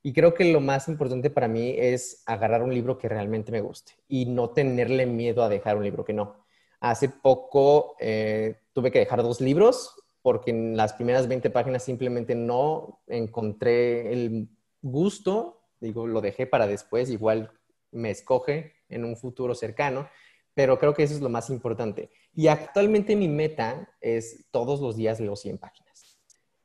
Y 0.02 0.14
creo 0.14 0.34
que 0.34 0.46
lo 0.46 0.62
más 0.62 0.88
importante 0.88 1.30
para 1.30 1.50
mí 1.50 1.76
es 1.78 2.24
agarrar 2.26 2.64
un 2.64 2.74
libro 2.74 2.98
que 2.98 3.10
realmente 3.10 3.52
me 3.52 3.60
guste 3.60 3.96
y 4.08 4.28
no 4.28 4.52
tenerle 4.52 5.06
miedo 5.06 5.44
a 5.44 5.50
dejar 5.50 5.76
un 5.76 5.84
libro 5.84 6.06
que 6.06 6.14
no. 6.14 6.47
Hace 6.80 7.10
poco 7.10 7.96
eh, 8.00 8.62
tuve 8.74 8.92
que 8.92 9.00
dejar 9.00 9.24
dos 9.24 9.42
libros 9.42 9.96
porque 10.22 10.52
en 10.52 10.76
las 10.76 10.94
primeras 10.94 11.28
20 11.28 11.50
páginas 11.50 11.84
simplemente 11.84 12.36
no 12.36 13.02
encontré 13.08 14.12
el 14.12 14.50
gusto, 14.82 15.62
digo, 15.80 16.06
lo 16.06 16.22
dejé 16.22 16.46
para 16.46 16.68
después, 16.68 17.10
igual 17.10 17.52
me 17.92 18.12
escoge 18.12 18.74
en 18.90 19.06
un 19.06 19.16
futuro 19.16 19.56
cercano, 19.56 20.10
pero 20.54 20.78
creo 20.78 20.94
que 20.94 21.04
eso 21.04 21.14
es 21.14 21.22
lo 21.22 21.30
más 21.30 21.50
importante. 21.50 22.10
Y 22.34 22.48
actualmente 22.48 23.16
mi 23.16 23.30
meta 23.30 23.90
es 24.02 24.46
todos 24.52 24.82
los 24.82 24.98
días 24.98 25.20
leo 25.20 25.36
100 25.36 25.58
páginas. 25.60 26.20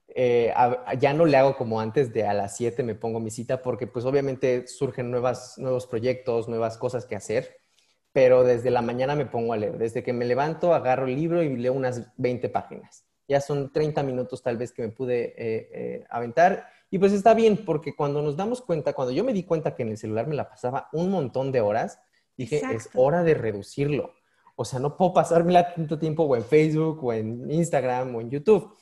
Eh, 0.09 0.53
ya 0.99 1.15
no 1.15 1.25
le 1.25 1.37
hago 1.37 1.57
como 1.57 1.81
antes 1.81 2.13
de 2.13 2.27
a 2.27 2.35
las 2.35 2.57
7 2.57 2.83
me 2.83 2.95
pongo 2.95 3.21
mi 3.21 3.31
cita 3.31 3.63
porque 3.63 3.87
pues 3.87 4.05
obviamente 4.05 4.67
surgen 4.67 5.11
nuevas, 5.11 5.57
nuevos 5.57 5.87
proyectos, 5.87 6.49
nuevas 6.49 6.77
cosas 6.77 7.07
que 7.07 7.17
hacer 7.17 7.62
pero 8.13 8.45
desde 8.45 8.71
la 8.71 8.83
mañana 8.83 9.15
me 9.15 9.27
pongo 9.27 9.53
a 9.53 9.57
leer. 9.57 9.79
Desde 9.79 10.03
que 10.03 10.13
me 10.13 10.25
levanto, 10.25 10.75
agarro 10.75 11.07
el 11.07 11.17
libro 11.17 11.43
y 11.43 11.57
leo 11.57 11.73
unas 11.73 12.13
20 12.17 12.49
páginas. 12.51 13.05
ya 13.29 13.41
son 13.41 13.73
30 13.73 14.03
minutos 14.03 14.43
tal 14.43 14.59
vez 14.59 14.73
que 14.73 14.83
me 14.83 14.89
pude 14.89 15.35
eh, 15.37 15.71
eh, 15.73 16.05
aventar. 16.11 16.67
Y 16.91 16.99
pues 16.99 17.13
está 17.13 17.33
bien, 17.33 17.65
porque 17.65 17.97
cuando 17.97 18.21
nos 18.21 18.37
damos 18.37 18.61
cuenta, 18.61 18.93
cuando 18.93 19.13
yo 19.13 19.25
me 19.25 19.33
di 19.33 19.45
cuenta 19.45 19.75
que 19.75 19.83
en 19.83 19.89
el 19.89 19.97
celular 19.97 20.27
me 20.27 20.35
la 20.35 20.51
pasaba 20.51 20.89
un 20.93 21.11
montón 21.11 21.51
de 21.51 21.63
horas, 21.63 21.99
dije, 22.37 22.61
es 22.75 22.91
hora 22.95 23.23
de 23.23 23.33
reducirlo. 23.33 24.13
O 24.57 24.67
sea, 24.67 24.79
no 24.79 24.99
puedo 24.99 25.15
pasármela 25.15 25.73
tanto 25.75 25.99
tiempo 25.99 26.25
o 26.25 26.37
en 26.37 26.45
Facebook 26.45 27.03
o 27.03 27.13
en 27.15 27.51
Instagram 27.51 28.15
o 28.15 28.21
en 28.21 28.31
YouTube. 28.31 28.77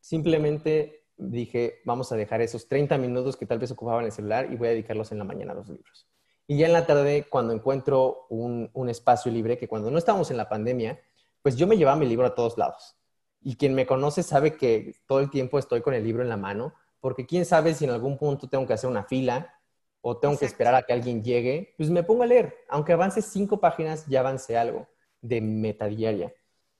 Simplemente 0.00 1.06
dije, 1.16 1.80
vamos 1.84 2.12
a 2.12 2.16
dejar 2.16 2.40
esos 2.42 2.68
30 2.68 2.96
minutos 2.98 3.36
que 3.36 3.46
tal 3.46 3.58
vez 3.58 3.72
ocupaba 3.72 4.00
en 4.00 4.06
el 4.06 4.12
celular 4.12 4.52
y 4.52 4.56
voy 4.56 4.68
a 4.68 4.70
dedicarlos 4.70 5.10
en 5.10 5.18
la 5.18 5.24
mañana 5.24 5.52
a 5.52 5.56
los 5.56 5.68
libros. 5.68 6.06
Y 6.46 6.58
ya 6.58 6.66
en 6.66 6.72
la 6.72 6.86
tarde, 6.86 7.26
cuando 7.28 7.52
encuentro 7.52 8.26
un, 8.28 8.70
un 8.72 8.88
espacio 8.88 9.32
libre, 9.32 9.58
que 9.58 9.68
cuando 9.68 9.90
no 9.90 9.98
estábamos 9.98 10.30
en 10.30 10.36
la 10.36 10.48
pandemia, 10.48 11.00
pues 11.42 11.56
yo 11.56 11.66
me 11.66 11.76
llevaba 11.76 11.96
mi 11.96 12.06
libro 12.06 12.26
a 12.26 12.34
todos 12.34 12.56
lados. 12.58 12.96
Y 13.40 13.56
quien 13.56 13.74
me 13.74 13.86
conoce 13.86 14.22
sabe 14.22 14.56
que 14.56 14.96
todo 15.06 15.20
el 15.20 15.30
tiempo 15.30 15.58
estoy 15.58 15.80
con 15.80 15.94
el 15.94 16.04
libro 16.04 16.22
en 16.22 16.28
la 16.28 16.36
mano, 16.36 16.74
porque 17.00 17.26
quién 17.26 17.44
sabe 17.44 17.74
si 17.74 17.84
en 17.84 17.90
algún 17.90 18.18
punto 18.18 18.48
tengo 18.48 18.66
que 18.66 18.72
hacer 18.72 18.90
una 18.90 19.04
fila 19.04 19.54
o 20.00 20.16
tengo 20.18 20.38
que 20.38 20.46
esperar 20.46 20.74
a 20.74 20.82
que 20.82 20.92
alguien 20.92 21.22
llegue, 21.22 21.74
pues 21.76 21.90
me 21.90 22.02
pongo 22.02 22.22
a 22.22 22.26
leer. 22.26 22.54
Aunque 22.68 22.92
avance 22.92 23.22
cinco 23.22 23.60
páginas, 23.60 24.06
ya 24.06 24.20
avance 24.20 24.56
algo 24.56 24.88
de 25.20 25.40
meta 25.40 25.86
diaria. 25.86 26.32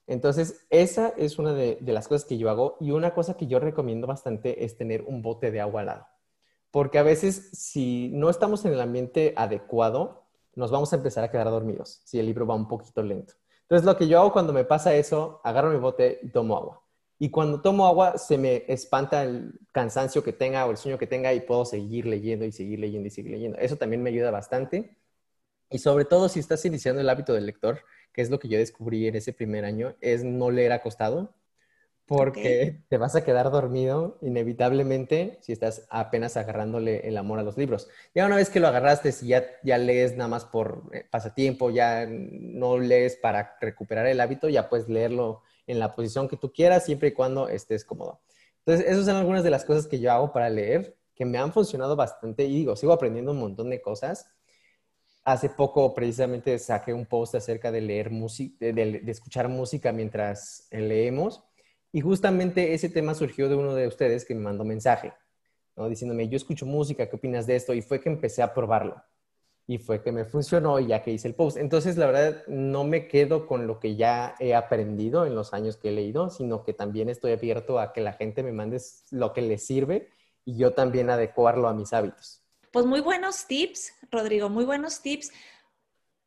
Entonces, 0.07 0.65
esa 0.69 1.13
es 1.17 1.37
una 1.37 1.53
de, 1.53 1.77
las 1.81 2.07
cosas 2.07 2.25
que 2.25 2.37
yo 2.37 2.49
hago 2.49 2.77
y 2.79 2.91
una 2.91 3.13
cosa 3.13 3.35
que 3.35 3.47
yo 3.47 3.59
recomiendo 3.59 4.07
bastante 4.07 4.63
es 4.63 4.77
tener 4.77 5.03
un 5.03 5.21
bote 5.21 5.51
de 5.51 5.59
agua 5.59 5.81
al 5.81 5.87
lado. 5.87 6.07
Porque 6.77 6.99
a 6.99 7.03
veces, 7.03 7.49
si 7.53 8.11
no 8.13 8.29
estamos 8.29 8.63
en 8.63 8.71
el 8.71 8.81
ambiente 8.81 9.33
adecuado, 9.35 10.27
nos 10.53 10.69
vamos 10.69 10.93
a 10.93 10.97
empezar 10.97 11.23
a 11.23 11.31
quedar 11.31 11.49
dormidos 11.49 12.01
si 12.05 12.19
el 12.19 12.27
libro 12.27 12.45
va 12.45 12.53
un 12.53 12.67
poquito 12.67 13.01
lento. 13.01 13.33
Entonces, 13.63 13.83
lo 13.83 13.97
que 13.97 14.07
yo 14.07 14.19
hago 14.19 14.31
cuando 14.31 14.53
me 14.53 14.63
pasa 14.63 14.93
eso, 14.93 15.41
agarro 15.43 15.71
mi 15.71 15.79
bote 15.79 16.19
y 16.21 16.29
tomo 16.29 16.55
agua. 16.55 16.83
Y 17.17 17.31
cuando 17.31 17.61
tomo 17.61 17.87
agua, 17.87 18.19
se 18.19 18.37
me 18.37 18.63
espanta 18.67 19.23
el 19.23 19.59
cansancio 19.71 20.23
que 20.23 20.33
tenga 20.33 20.67
o 20.67 20.69
el 20.69 20.77
sueño 20.77 20.99
que 20.99 21.07
tenga 21.07 21.33
y 21.33 21.39
puedo 21.39 21.65
seguir 21.65 22.05
leyendo 22.05 22.45
y 22.45 22.51
seguir 22.51 22.77
leyendo 22.77 23.07
y 23.07 23.09
seguir 23.09 23.31
leyendo. 23.31 23.57
Eso 23.57 23.77
también 23.77 24.03
me 24.03 24.11
ayuda 24.11 24.29
bastante. 24.29 24.95
Y 25.71 25.79
sobre 25.79 26.05
todo 26.05 26.29
si 26.29 26.39
estás 26.39 26.63
iniciando 26.63 27.01
el 27.01 27.09
hábito 27.09 27.33
del 27.33 27.47
lector, 27.47 27.79
que 28.13 28.21
es 28.21 28.29
lo 28.29 28.37
que 28.37 28.49
yo 28.49 28.59
descubrí 28.59 29.07
en 29.07 29.15
ese 29.15 29.33
primer 29.33 29.65
año, 29.65 29.95
es 29.99 30.23
no 30.23 30.51
leer 30.51 30.73
acostado, 30.73 31.33
porque 32.07 32.79
te 32.87 32.97
vas 32.97 33.15
a 33.15 33.23
quedar 33.23 33.51
dormido 33.51 34.17
inevitablemente 34.21 35.37
si 35.41 35.51
estás 35.51 35.85
apenas 35.89 36.37
agarrándole 36.37 37.07
el 37.07 37.17
amor 37.17 37.39
a 37.39 37.43
los 37.43 37.57
libros. 37.57 37.89
Ya 38.15 38.25
una 38.25 38.37
vez 38.37 38.49
que 38.49 38.61
lo 38.61 38.67
agarraste, 38.67 39.11
si 39.11 39.27
ya, 39.27 39.45
ya 39.61 39.77
lees 39.77 40.15
nada 40.15 40.29
más 40.29 40.45
por 40.45 40.83
eh, 40.93 41.05
pasatiempo, 41.09 41.69
ya 41.69 42.07
no 42.07 42.77
lees 42.77 43.17
para 43.17 43.57
recuperar 43.59 44.07
el 44.07 44.21
hábito, 44.21 44.47
ya 44.47 44.69
puedes 44.69 44.87
leerlo 44.87 45.43
en 45.67 45.79
la 45.79 45.93
posición 45.93 46.29
que 46.29 46.37
tú 46.37 46.53
quieras, 46.53 46.85
siempre 46.85 47.09
y 47.09 47.11
cuando 47.11 47.49
estés 47.49 47.83
cómodo. 47.83 48.21
Entonces, 48.59 48.89
esas 48.89 49.05
son 49.05 49.17
algunas 49.17 49.43
de 49.43 49.49
las 49.49 49.65
cosas 49.65 49.85
que 49.85 49.99
yo 49.99 50.11
hago 50.11 50.31
para 50.31 50.49
leer, 50.49 50.95
que 51.13 51.25
me 51.25 51.37
han 51.37 51.51
funcionado 51.51 51.97
bastante 51.97 52.45
y 52.45 52.59
digo, 52.59 52.75
sigo 52.77 52.93
aprendiendo 52.93 53.31
un 53.31 53.39
montón 53.39 53.69
de 53.69 53.81
cosas 53.81 54.29
Hace 55.27 55.49
poco 55.49 55.93
precisamente 55.93 56.57
saqué 56.57 56.93
un 56.93 57.05
post 57.05 57.35
acerca 57.35 57.69
de 57.69 57.81
leer 57.81 58.11
música, 58.11 58.65
de, 58.65 59.03
escuchar 59.07 59.49
música 59.49 59.91
mientras 59.91 60.69
leemos. 60.71 61.43
Y 61.97 62.01
justamente 62.01 62.75
ese 62.75 62.89
tema 62.89 63.15
surgió 63.15 63.49
de 63.49 63.55
uno 63.55 63.73
de 63.73 63.87
ustedes 63.87 64.23
que 64.23 64.35
me 64.35 64.41
mandó 64.41 64.63
mensaje, 64.63 65.13
¿no? 65.75 65.89
diciéndome, 65.89 66.29
yo 66.29 66.37
escucho 66.37 66.67
música, 66.67 67.09
¿qué 67.09 67.15
opinas 67.15 67.47
de 67.47 67.55
esto? 67.55 67.73
Y 67.73 67.81
fue 67.81 67.99
que 67.99 68.07
empecé 68.07 68.43
a 68.43 68.53
probarlo. 68.53 69.03
Y 69.65 69.79
fue 69.79 70.03
que 70.03 70.11
me 70.11 70.23
funcionó 70.23 70.79
ya 70.79 71.01
que 71.01 71.09
hice 71.09 71.27
el 71.27 71.33
post. 71.33 71.57
Entonces, 71.57 71.97
la 71.97 72.05
verdad, 72.05 72.45
no 72.45 72.83
me 72.83 73.07
quedo 73.07 73.47
con 73.47 73.65
lo 73.65 73.79
que 73.79 73.95
ya 73.95 74.35
he 74.39 74.53
aprendido 74.53 75.25
en 75.25 75.33
los 75.33 75.55
años 75.55 75.75
que 75.75 75.89
he 75.89 75.91
leído, 75.91 76.29
sino 76.29 76.63
que 76.63 76.71
también 76.71 77.09
estoy 77.09 77.31
abierto 77.31 77.79
a 77.79 77.93
que 77.93 78.01
la 78.01 78.13
gente 78.13 78.43
me 78.43 78.51
mande 78.51 78.79
lo 79.09 79.33
que 79.33 79.41
le 79.41 79.57
sirve 79.57 80.11
y 80.45 80.55
yo 80.55 80.75
también 80.75 81.09
adecuarlo 81.09 81.67
a 81.67 81.73
mis 81.73 81.93
hábitos. 81.93 82.43
Pues 82.71 82.85
muy 82.85 83.01
buenos 83.01 83.47
tips, 83.47 83.91
Rodrigo, 84.11 84.49
muy 84.49 84.65
buenos 84.65 85.01
tips. 85.01 85.31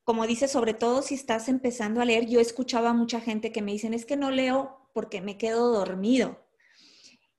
Como 0.02 0.26
dices, 0.26 0.50
sobre 0.50 0.74
todo 0.74 1.00
si 1.02 1.14
estás 1.14 1.48
empezando 1.48 2.00
a 2.00 2.04
leer, 2.04 2.26
yo 2.26 2.40
escuchaba 2.40 2.90
a 2.90 2.92
mucha 2.92 3.20
gente 3.20 3.52
que 3.52 3.62
me 3.62 3.70
dicen, 3.70 3.94
es 3.94 4.04
que 4.04 4.16
no 4.16 4.32
leo 4.32 4.79
porque 4.92 5.20
me 5.20 5.38
quedo 5.38 5.72
dormido. 5.72 6.44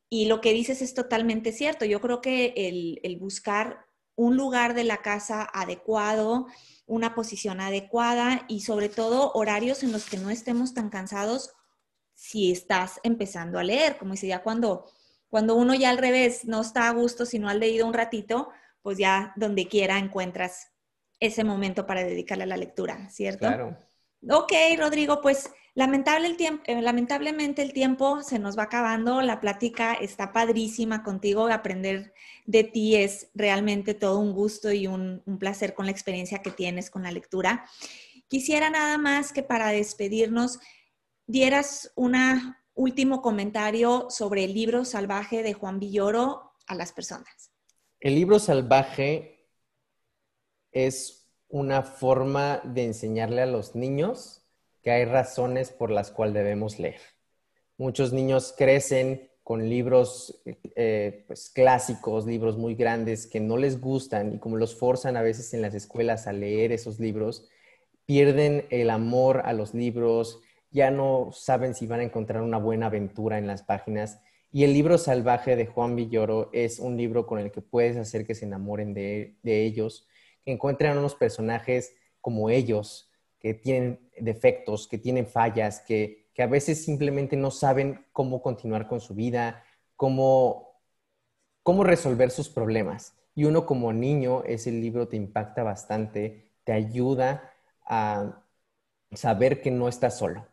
Y 0.09 0.25
lo 0.25 0.41
que 0.41 0.51
dices 0.51 0.81
es 0.81 0.93
totalmente 0.93 1.53
cierto. 1.53 1.85
Yo 1.85 2.01
creo 2.01 2.21
que 2.21 2.53
el, 2.57 3.17
buscar 3.17 3.85
un 4.15 4.35
lugar 4.35 4.73
de 4.73 4.83
la 4.83 5.01
casa 5.01 5.49
adecuado, 5.53 6.47
una 6.85 7.15
posición 7.15 7.61
adecuada 7.61 8.45
y 8.49 8.61
sobre 8.61 8.89
todo 8.89 9.31
horarios 9.33 9.83
en 9.83 9.93
los 9.93 10.09
que 10.09 10.17
no 10.17 10.29
estemos 10.29 10.73
tan 10.73 10.89
cansados 10.89 11.53
si 12.13 12.51
estás 12.51 12.99
empezando 13.03 13.57
a 13.57 13.63
leer. 13.63 13.97
Como 13.97 14.11
decía, 14.11 14.43
cuando, 14.43 14.91
cuando 15.29 15.55
uno 15.55 15.73
ya 15.75 15.89
al 15.89 15.97
revés 15.97 16.43
no 16.43 16.59
está 16.61 16.89
a 16.89 16.91
gusto, 16.91 17.25
si 17.25 17.39
no 17.39 17.47
ha 17.47 17.53
leído 17.53 17.87
un 17.87 17.93
ratito, 17.93 18.49
pues 18.81 18.97
ya 18.97 19.31
donde 19.37 19.67
quiera 19.67 19.97
encuentras 19.97 20.71
ese 21.21 21.43
momento 21.43 21.85
para 21.85 22.03
dedicarle 22.03 22.43
a 22.43 22.47
la 22.47 22.57
lectura, 22.57 23.09
¿cierto? 23.09 23.47
Claro. 23.47 23.77
Ok, 24.29 24.51
Rodrigo, 24.77 25.21
pues 25.21 25.49
eh, 25.75 26.81
lamentablemente 26.81 27.61
el 27.61 27.73
tiempo 27.73 28.21
se 28.23 28.39
nos 28.39 28.57
va 28.57 28.63
acabando, 28.63 29.21
la 29.21 29.39
plática 29.39 29.93
está 29.93 30.33
padrísima 30.33 31.03
contigo, 31.03 31.47
aprender 31.47 32.13
de 32.45 32.63
ti 32.63 32.95
es 32.95 33.29
realmente 33.33 33.93
todo 33.93 34.19
un 34.19 34.33
gusto 34.33 34.71
y 34.71 34.87
un 34.87 35.21
placer 35.39 35.73
con 35.73 35.85
la 35.85 35.91
experiencia 35.91 36.41
que 36.41 36.51
tienes 36.51 36.89
con 36.89 37.03
la 37.03 37.11
lectura. 37.11 37.65
Quisiera 38.27 38.69
nada 38.69 38.97
más 38.97 39.33
que 39.33 39.43
para 39.43 39.69
despedirnos 39.69 40.59
dieras 41.27 41.91
un 41.95 42.15
último 42.73 43.21
comentario 43.21 44.07
sobre 44.09 44.43
el 44.45 44.53
libro 44.53 44.85
salvaje 44.85 45.43
de 45.43 45.53
Juan 45.53 45.79
Villoro 45.79 46.53
a 46.67 46.75
las 46.75 46.93
personas. 46.93 47.51
El 47.99 48.15
libro 48.15 48.39
salvaje 48.39 49.49
es 50.71 51.29
una 51.47 51.83
forma 51.83 52.61
de 52.63 52.85
enseñarle 52.85 53.41
a 53.41 53.45
los 53.45 53.75
niños 53.75 54.40
que 54.81 54.91
hay 54.91 55.05
razones 55.05 55.71
por 55.71 55.91
las 55.91 56.11
cuales 56.11 56.33
debemos 56.33 56.79
leer. 56.79 57.01
Muchos 57.77 58.13
niños 58.13 58.53
crecen 58.57 59.29
con 59.43 59.67
libros 59.67 60.41
eh, 60.75 61.23
pues, 61.27 61.49
clásicos, 61.49 62.25
libros 62.25 62.57
muy 62.57 62.75
grandes 62.75 63.27
que 63.27 63.39
no 63.39 63.57
les 63.57 63.81
gustan 63.81 64.33
y 64.33 64.39
como 64.39 64.57
los 64.57 64.75
forzan 64.75 65.17
a 65.17 65.21
veces 65.21 65.53
en 65.53 65.61
las 65.61 65.73
escuelas 65.73 66.27
a 66.27 66.33
leer 66.33 66.71
esos 66.71 66.99
libros, 66.99 67.49
pierden 68.05 68.65
el 68.69 68.89
amor 68.89 69.41
a 69.45 69.53
los 69.53 69.73
libros, 69.73 70.39
ya 70.69 70.91
no 70.91 71.31
saben 71.33 71.73
si 71.75 71.87
van 71.87 71.99
a 72.01 72.03
encontrar 72.03 72.43
una 72.43 72.57
buena 72.57 72.87
aventura 72.87 73.37
en 73.37 73.47
las 73.47 73.63
páginas 73.63 74.19
y 74.53 74.65
el 74.65 74.73
libro 74.73 74.97
salvaje 74.97 75.55
de 75.55 75.65
Juan 75.65 75.95
Villoro 75.95 76.49
es 76.51 76.79
un 76.79 76.97
libro 76.97 77.25
con 77.25 77.39
el 77.39 77.51
que 77.51 77.61
puedes 77.61 77.95
hacer 77.95 78.27
que 78.27 78.35
se 78.35 78.43
enamoren 78.43 78.93
de, 78.93 79.37
ellos, 79.43 80.09
que 80.43 80.51
encuentren 80.51 80.97
unos 80.97 81.15
personajes 81.15 81.95
como 82.19 82.49
ellos, 82.49 83.09
que 83.41 83.53
tienen 83.55 83.99
defectos, 84.19 84.87
que 84.87 84.97
tienen 84.97 85.27
fallas, 85.27 85.81
que, 85.81 86.29
que 86.33 86.43
a 86.43 86.47
veces 86.47 86.83
simplemente 86.83 87.35
no 87.35 87.51
saben 87.51 88.05
cómo 88.13 88.41
continuar 88.41 88.87
con 88.87 89.01
su 89.01 89.15
vida, 89.15 89.63
cómo, 89.95 90.79
cómo 91.63 91.83
resolver 91.83 92.31
sus 92.31 92.49
problemas. 92.49 93.15
Y 93.33 93.45
uno 93.45 93.65
como 93.65 93.91
niño, 93.93 94.43
ese 94.43 94.71
libro 94.71 95.07
te 95.07 95.17
impacta 95.17 95.63
bastante, 95.63 96.51
te 96.63 96.73
ayuda 96.73 97.51
a 97.85 98.43
saber 99.11 99.61
que 99.61 99.71
no 99.71 99.87
estás 99.87 100.17
solo. 100.17 100.47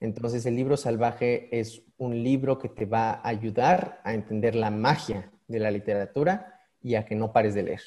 Entonces 0.00 0.44
el 0.46 0.56
libro 0.56 0.76
salvaje 0.76 1.48
es 1.58 1.82
un 1.96 2.22
libro 2.22 2.58
que 2.58 2.68
te 2.68 2.84
va 2.84 3.12
a 3.12 3.28
ayudar 3.28 4.00
a 4.04 4.12
entender 4.12 4.54
la 4.54 4.70
magia 4.70 5.32
de 5.48 5.58
la 5.58 5.70
literatura 5.70 6.60
y 6.82 6.96
a 6.96 7.04
que 7.06 7.14
no 7.14 7.32
pares 7.32 7.54
de 7.54 7.62
leer. 7.62 7.80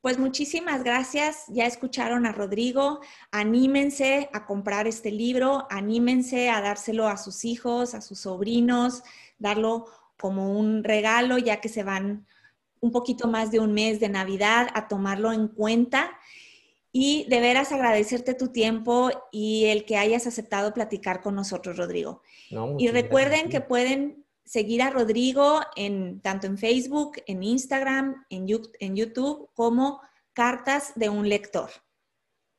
Pues 0.00 0.18
muchísimas 0.18 0.82
gracias. 0.82 1.44
Ya 1.48 1.66
escucharon 1.66 2.24
a 2.24 2.32
Rodrigo. 2.32 3.00
Anímense 3.30 4.30
a 4.32 4.46
comprar 4.46 4.86
este 4.86 5.10
libro, 5.10 5.66
anímense 5.70 6.48
a 6.48 6.60
dárselo 6.60 7.06
a 7.06 7.18
sus 7.18 7.44
hijos, 7.44 7.94
a 7.94 8.00
sus 8.00 8.20
sobrinos, 8.20 9.02
darlo 9.38 9.86
como 10.18 10.58
un 10.58 10.84
regalo 10.84 11.38
ya 11.38 11.60
que 11.60 11.68
se 11.68 11.82
van 11.82 12.26
un 12.80 12.92
poquito 12.92 13.28
más 13.28 13.50
de 13.50 13.60
un 13.60 13.72
mes 13.72 14.00
de 14.00 14.08
Navidad 14.08 14.68
a 14.74 14.88
tomarlo 14.88 15.32
en 15.32 15.48
cuenta 15.48 16.10
y 16.92 17.26
de 17.28 17.40
veras 17.40 17.72
agradecerte 17.72 18.34
tu 18.34 18.48
tiempo 18.48 19.10
y 19.30 19.66
el 19.66 19.84
que 19.84 19.96
hayas 19.96 20.26
aceptado 20.26 20.74
platicar 20.74 21.20
con 21.20 21.34
nosotros, 21.34 21.76
Rodrigo. 21.76 22.22
y 22.78 22.88
recuerden 22.88 23.48
que 23.48 23.60
pueden 23.60 24.24
seguir 24.44 24.82
a 24.82 24.90
Rodrigo 24.90 25.60
en, 25.76 26.20
tanto 26.20 26.46
en 26.46 26.58
Facebook, 26.58 27.22
en 27.26 27.42
Instagram, 27.42 28.26
en, 28.30 28.46
en 28.80 28.96
YouTube, 28.96 29.48
como 29.54 30.00
Cartas 30.32 30.92
de 30.96 31.08
un 31.08 31.28
Lector. 31.28 31.70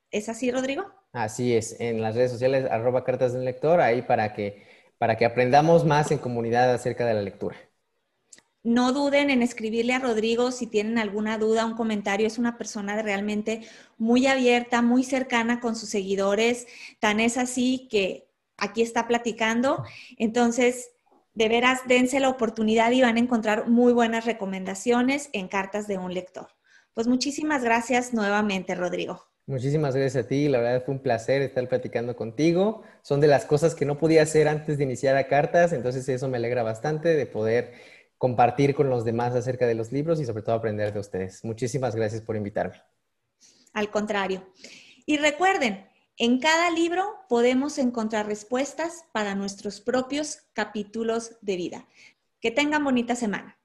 ¿Es 0.09 0.29
así, 0.29 0.51
Rodrigo? 0.51 0.85
Así 1.13 1.53
es, 1.53 1.79
en 1.79 2.01
las 2.01 2.15
redes 2.15 2.31
sociales, 2.31 2.69
arroba 2.69 3.03
Cartas 3.03 3.33
de 3.33 3.39
un 3.39 3.45
Lector, 3.45 3.81
ahí 3.81 4.01
para 4.01 4.33
que, 4.33 4.65
para 4.97 5.17
que 5.17 5.25
aprendamos 5.25 5.85
más 5.85 6.11
en 6.11 6.19
comunidad 6.19 6.73
acerca 6.73 7.05
de 7.05 7.13
la 7.13 7.21
lectura. 7.21 7.57
No 8.63 8.93
duden 8.93 9.31
en 9.31 9.41
escribirle 9.41 9.93
a 9.93 9.99
Rodrigo 9.99 10.51
si 10.51 10.67
tienen 10.67 10.99
alguna 10.99 11.39
duda, 11.39 11.65
un 11.65 11.75
comentario. 11.75 12.27
Es 12.27 12.37
una 12.37 12.57
persona 12.57 13.01
realmente 13.01 13.61
muy 13.97 14.27
abierta, 14.27 14.83
muy 14.83 15.03
cercana 15.03 15.59
con 15.59 15.75
sus 15.75 15.89
seguidores. 15.89 16.67
Tan 16.99 17.19
es 17.19 17.37
así 17.37 17.87
que 17.89 18.27
aquí 18.57 18.83
está 18.83 19.07
platicando. 19.07 19.83
Entonces, 20.17 20.91
De 21.33 21.47
veras, 21.47 21.81
dense 21.87 22.19
la 22.19 22.29
oportunidad 22.29 22.91
y 22.91 23.01
van 23.01 23.15
a 23.15 23.19
encontrar 23.19 23.67
muy 23.67 23.93
buenas 23.93 24.25
recomendaciones 24.25 25.29
en 25.33 25.47
cartas 25.47 25.87
de 25.87 25.97
un 25.97 26.13
lector. 26.13 26.47
Pues 26.93 27.07
muchísimas 27.07 27.63
gracias 27.63 28.13
nuevamente, 28.13 28.75
Rodrigo. 28.75 29.23
Muchísimas 29.47 29.95
gracias 29.95 30.25
a 30.25 30.27
ti, 30.27 30.47
la 30.47 30.59
verdad 30.59 30.83
fue 30.85 30.93
un 30.93 31.01
placer 31.01 31.41
estar 31.41 31.67
platicando 31.67 32.15
contigo. 32.15 32.83
Son 33.01 33.19
de 33.19 33.27
las 33.27 33.45
cosas 33.45 33.75
que 33.75 33.85
no 33.85 33.97
podía 33.97 34.21
hacer 34.21 34.47
antes 34.47 34.77
de 34.77 34.83
iniciar 34.83 35.17
a 35.17 35.27
cartas, 35.27 35.73
entonces 35.73 36.07
eso 36.09 36.27
me 36.27 36.37
alegra 36.37 36.63
bastante 36.63 37.09
de 37.09 37.25
poder 37.25 37.73
compartir 38.17 38.75
con 38.75 38.89
los 38.89 39.03
demás 39.03 39.33
acerca 39.33 39.65
de 39.65 39.73
los 39.73 39.91
libros 39.91 40.21
y 40.21 40.25
sobre 40.25 40.43
todo 40.43 40.55
aprender 40.55 40.93
de 40.93 40.99
ustedes. 40.99 41.43
Muchísimas 41.43 41.95
gracias 41.95 42.21
por 42.21 42.35
invitarme. 42.35 42.81
Al 43.73 43.89
contrario. 43.89 44.47
Y 45.05 45.17
recuerden, 45.17 45.87
en 46.23 46.37
cada 46.37 46.69
libro 46.69 47.03
podemos 47.27 47.79
encontrar 47.79 48.27
respuestas 48.27 49.05
para 49.11 49.33
nuestros 49.33 49.81
propios 49.81 50.43
capítulos 50.53 51.31
de 51.41 51.55
vida. 51.55 51.87
Que 52.39 52.51
tengan 52.51 52.83
bonita 52.83 53.15
semana. 53.15 53.57